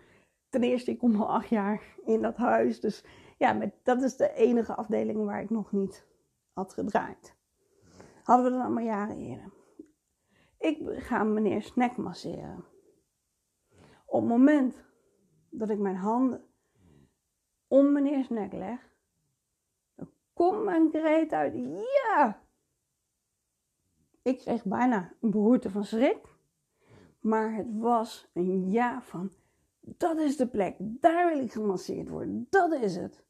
[0.50, 2.80] Ten eerste, ik kom al acht jaar in dat huis.
[2.80, 3.04] Dus
[3.38, 6.08] ja, dat is de enige afdeling waar ik nog niet
[6.54, 7.36] had gedraaid.
[8.24, 9.54] Hadden we dat allemaal jaren eerder.
[10.58, 12.66] Ik ga meneer Snack masseren.
[14.06, 14.84] Op het moment
[15.50, 16.44] dat ik mijn handen
[17.68, 18.95] om meneer Snack leg,
[20.36, 21.54] komt mijn kreet uit.
[21.56, 22.42] Ja!
[24.22, 26.34] Ik kreeg bijna een behoorte van schrik.
[27.26, 29.32] Maar het was een ja van,
[29.80, 33.24] dat is de plek, daar wil ik gemasseerd worden, dat is het.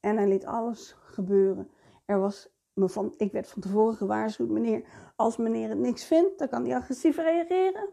[0.00, 1.70] En hij liet alles gebeuren.
[2.04, 6.38] Er was me van, ik werd van tevoren gewaarschuwd, meneer, als meneer het niks vindt,
[6.38, 7.88] dan kan hij agressief reageren.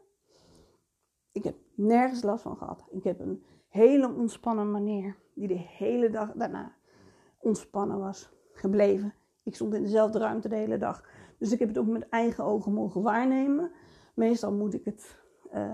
[1.32, 2.86] Ik heb nergens last van gehad.
[2.90, 6.76] Ik heb een hele ontspannen manier, die de hele dag daarna
[7.40, 9.14] ontspannen was gebleven.
[9.44, 11.04] Ik stond in dezelfde ruimte de hele dag.
[11.38, 13.72] Dus ik heb het ook met eigen ogen mogen waarnemen.
[14.16, 15.18] Meestal moet ik het,
[15.54, 15.74] uh,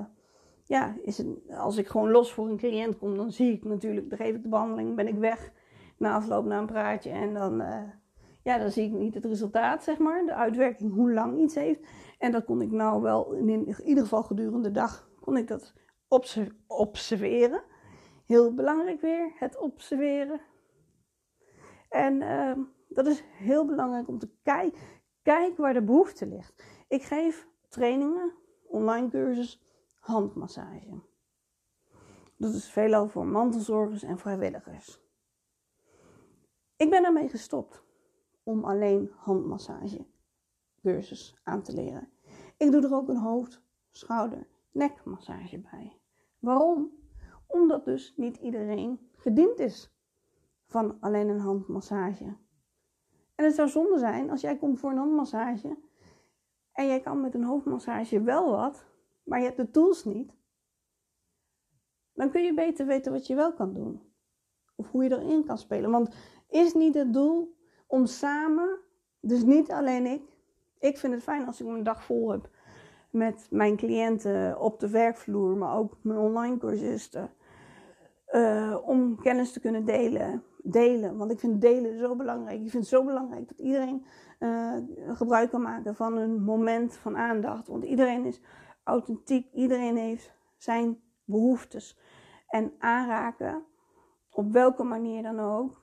[0.63, 4.17] ja, is als ik gewoon los voor een cliënt kom, dan zie ik natuurlijk, dan
[4.17, 5.51] geef ik de behandeling, ben ik weg
[5.97, 7.81] na afloop naar een praatje en dan, uh,
[8.43, 11.79] ja, dan zie ik niet het resultaat, zeg maar, de uitwerking, hoe lang iets heeft.
[12.17, 15.73] En dat kon ik nou wel, in ieder geval gedurende de dag, kon ik dat
[16.67, 17.63] observeren.
[18.33, 20.41] Heel belangrijk weer, het observeren.
[21.89, 22.57] En uh,
[22.89, 24.79] dat is heel belangrijk om te kijken
[25.21, 26.63] Kijk waar de behoefte ligt.
[26.87, 29.61] Ik geef trainingen, online cursus,
[29.99, 31.01] handmassage.
[32.37, 35.01] Dat is veelal voor mantelzorgers en vrijwilligers.
[36.75, 37.83] Ik ben daarmee gestopt
[38.43, 40.05] om alleen handmassage
[40.81, 42.09] cursus aan te leren.
[42.57, 43.61] Ik doe er ook een hoofd,
[43.91, 45.99] schouder, nekmassage bij.
[46.39, 47.02] Waarom?
[47.53, 49.93] Omdat dus niet iedereen gediend is
[50.65, 52.37] van alleen een handmassage.
[53.35, 55.77] En het zou zonde zijn als jij komt voor een handmassage
[56.71, 58.85] en jij kan met een hoofdmassage wel wat,
[59.23, 60.33] maar je hebt de tools niet.
[62.13, 64.01] Dan kun je beter weten wat je wel kan doen.
[64.75, 65.91] Of hoe je erin kan spelen.
[65.91, 66.15] Want
[66.49, 68.79] is niet het doel om samen,
[69.19, 70.21] dus niet alleen ik.
[70.79, 72.49] Ik vind het fijn als ik mijn dag vol heb
[73.13, 77.29] met mijn cliënten op de werkvloer, maar ook mijn online cursisten.
[78.35, 81.17] Uh, om kennis te kunnen delen delen.
[81.17, 82.61] Want ik vind delen zo belangrijk.
[82.61, 84.05] Ik vind het zo belangrijk dat iedereen
[84.39, 84.77] uh,
[85.07, 87.67] gebruik kan maken van een moment van aandacht.
[87.67, 88.41] Want iedereen is
[88.83, 91.99] authentiek, iedereen heeft zijn behoeftes.
[92.47, 93.63] En aanraken,
[94.29, 95.81] op welke manier dan ook.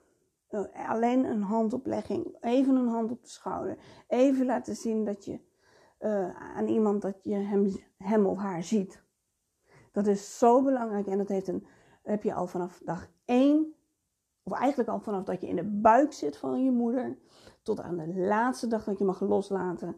[0.51, 3.77] Uh, alleen een handoplegging, even een hand op de schouder.
[4.09, 5.41] Even laten zien dat je
[6.57, 9.03] aan iemand dat je hem, hem of haar ziet.
[9.93, 11.67] Dat is zo belangrijk en dat heeft een,
[12.11, 13.75] heb je al vanaf dag één
[14.43, 17.19] of eigenlijk al vanaf dat je in de buik zit van je moeder,
[17.63, 19.97] tot aan de laatste dag dat je mag loslaten,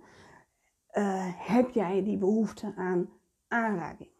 [0.92, 3.08] uh, heb jij die behoefte aan
[3.48, 4.10] aanraking.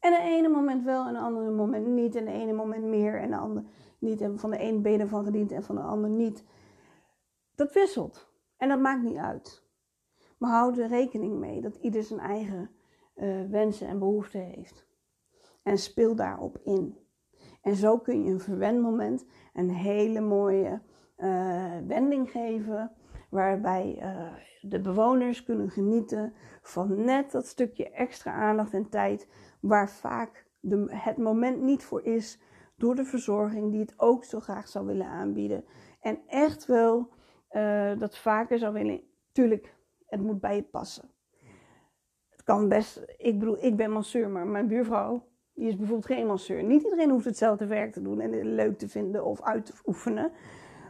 [0.00, 2.14] En de ene moment wel en de andere moment niet.
[2.14, 3.66] En de ene moment meer en de andere
[3.98, 4.20] niet.
[4.20, 6.44] En van de een ben je van gediend en van de ander niet.
[7.54, 8.28] Dat wisselt.
[8.56, 9.64] En dat maakt niet uit.
[10.38, 12.70] Maar houd er rekening mee dat ieder zijn eigen
[13.16, 14.86] uh, wensen en behoeften heeft.
[15.66, 16.98] En speel daarop in.
[17.62, 20.80] En zo kun je een verwendmoment een hele mooie
[21.18, 22.92] uh, wending geven.
[23.30, 29.28] Waarbij uh, de bewoners kunnen genieten van net dat stukje extra aandacht en tijd.
[29.60, 32.40] Waar vaak de, het moment niet voor is.
[32.76, 35.64] Door de verzorging die het ook zo graag zou willen aanbieden.
[36.00, 37.08] En echt wel
[37.50, 39.00] uh, dat vaker zou willen.
[39.32, 41.10] Tuurlijk, het moet bij je passen.
[42.28, 43.04] Het kan best.
[43.16, 46.62] Ik bedoel, ik ben masseur, maar mijn buurvrouw die is bijvoorbeeld geen masseur.
[46.62, 49.72] Niet iedereen hoeft hetzelfde werk te doen en het leuk te vinden of uit te
[49.86, 50.32] oefenen.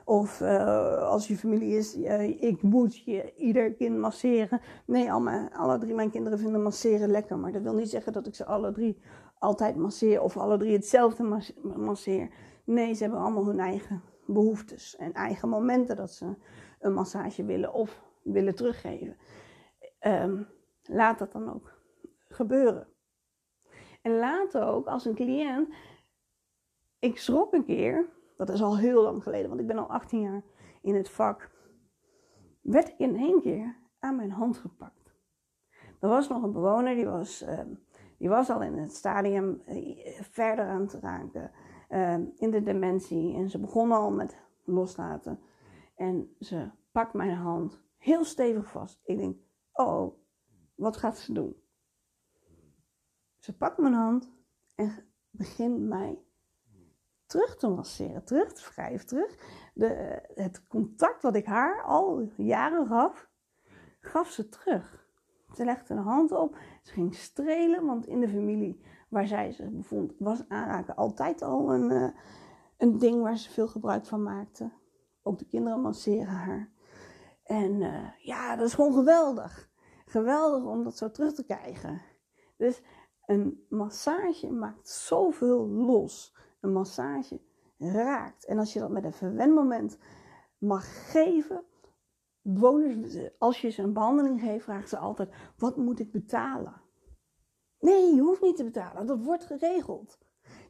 [0.04, 4.60] Of uh, als je familie is, uh, ik moet je ieder kind masseren.
[4.86, 7.38] Nee, alle drie mijn kinderen vinden masseren lekker.
[7.38, 8.98] Maar dat wil niet zeggen dat ik ze alle drie
[9.38, 11.42] altijd masseer of alle drie hetzelfde
[11.76, 12.28] masseer.
[12.64, 16.34] Nee, ze hebben allemaal hun eigen behoeftes en eigen momenten dat ze
[16.80, 19.16] een massage willen of willen teruggeven.
[20.06, 20.48] Um,
[20.82, 21.72] laat dat dan ook
[22.28, 22.86] gebeuren.
[24.07, 25.68] En later ook als een cliënt.
[26.98, 30.20] Ik schrok een keer, dat is al heel lang geleden, want ik ben al 18
[30.20, 30.42] jaar
[30.82, 31.50] in het vak.
[32.61, 35.14] Werd in één keer aan mijn hand gepakt.
[36.00, 37.61] Er was nog een bewoner, die was, uh,
[38.18, 41.50] die was al in het stadium uh, verder aan te raken.
[41.90, 43.34] Uh, in de dementie.
[43.34, 45.40] En ze begon al met loslaten.
[45.94, 49.00] En ze pakt mijn hand heel stevig vast.
[49.04, 49.36] Ik denk,
[49.72, 50.14] oh,
[50.74, 51.64] wat gaat ze doen?
[53.47, 54.30] Ze pakt mijn hand
[54.74, 54.92] en
[55.30, 56.22] begint mij
[57.26, 59.36] terug te masseren, terug te wrijven, terug.
[59.74, 63.28] De, het contact wat ik haar al jaren gaf,
[64.01, 65.09] gaf ze terug.
[65.55, 69.70] Ze legde een hand op, ze ging strelen, want in de familie waar zij zich
[69.70, 72.09] bevond, was aanraken altijd al een, uh,
[72.76, 74.70] een ding waar ze veel gebruik van maakte.
[75.22, 76.70] Ook de kinderen masseren haar.
[77.42, 79.70] En uh, ja, dat is gewoon geweldig.
[80.07, 82.03] Geweldig om dat zo terug te krijgen.
[82.57, 82.82] Dus
[83.26, 86.36] een massage maakt zoveel los.
[86.60, 87.40] Een massage
[87.78, 88.44] raakt.
[88.44, 89.98] En als je dat met een verwendmoment
[90.58, 91.64] mag geven.
[92.42, 96.80] Bewoners, als je ze een behandeling geeft, vragen ze altijd: wat moet ik betalen?
[97.80, 99.06] Nee, je hoeft niet te betalen.
[99.06, 100.18] Dat wordt geregeld.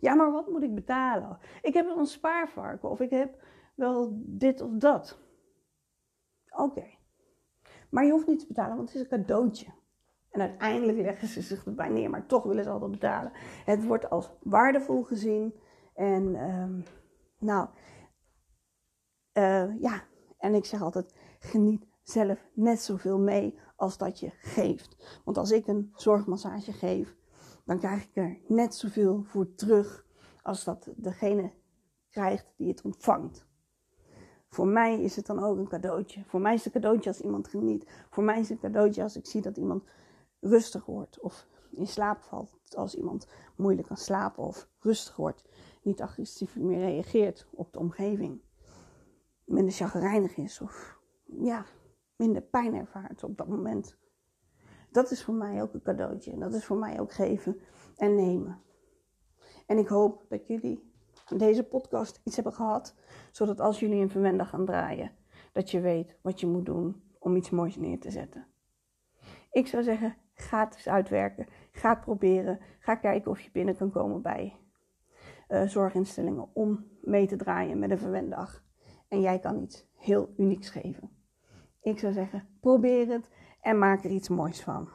[0.00, 1.38] Ja, maar wat moet ik betalen?
[1.62, 3.42] Ik heb een spaarvarken of ik heb
[3.74, 5.18] wel dit of dat.
[6.48, 6.84] Oké.
[7.90, 9.72] Maar je hoeft niet te betalen, want het is een cadeautje.
[10.36, 13.32] En uiteindelijk leggen ze zich erbij neer, maar toch willen ze altijd betalen.
[13.64, 15.54] Het wordt als waardevol gezien.
[15.94, 16.84] En um,
[17.38, 17.68] nou,
[19.32, 20.02] uh, ja,
[20.38, 25.20] en ik zeg altijd: geniet zelf net zoveel mee als dat je geeft.
[25.24, 27.16] Want als ik een zorgmassage geef,
[27.64, 30.06] dan krijg ik er net zoveel voor terug
[30.42, 31.52] als dat degene
[32.10, 33.46] krijgt die het ontvangt.
[34.48, 36.24] Voor mij is het dan ook een cadeautje.
[36.26, 37.86] Voor mij is het een cadeautje als iemand geniet.
[38.10, 39.84] Voor mij is het een cadeautje als ik zie dat iemand
[40.40, 42.76] rustig wordt of in slaap valt.
[42.76, 45.44] Als iemand moeilijk kan slapen of rustig wordt.
[45.82, 48.40] Niet agressief meer reageert op de omgeving.
[49.44, 51.64] Minder chagrijnig is of ja,
[52.16, 53.96] minder pijn ervaart op dat moment.
[54.90, 56.32] Dat is voor mij ook een cadeautje.
[56.32, 57.60] En dat is voor mij ook geven
[57.96, 58.62] en nemen.
[59.66, 60.92] En ik hoop dat jullie
[61.36, 62.94] deze podcast iets hebben gehad.
[63.30, 65.12] Zodat als jullie een verwender gaan draaien,
[65.52, 68.46] dat je weet wat je moet doen om iets moois neer te zetten.
[69.50, 71.46] Ik zou zeggen, ga het uitwerken.
[71.72, 72.60] Ga proberen.
[72.78, 74.56] Ga kijken of je binnen kan komen bij
[75.48, 78.64] uh, zorginstellingen om mee te draaien met een verwendag.
[79.08, 81.10] En jij kan iets heel unieks geven.
[81.80, 83.30] Ik zou zeggen, probeer het
[83.60, 84.88] en maak er iets moois van.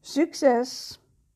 [0.00, 1.00] Succes!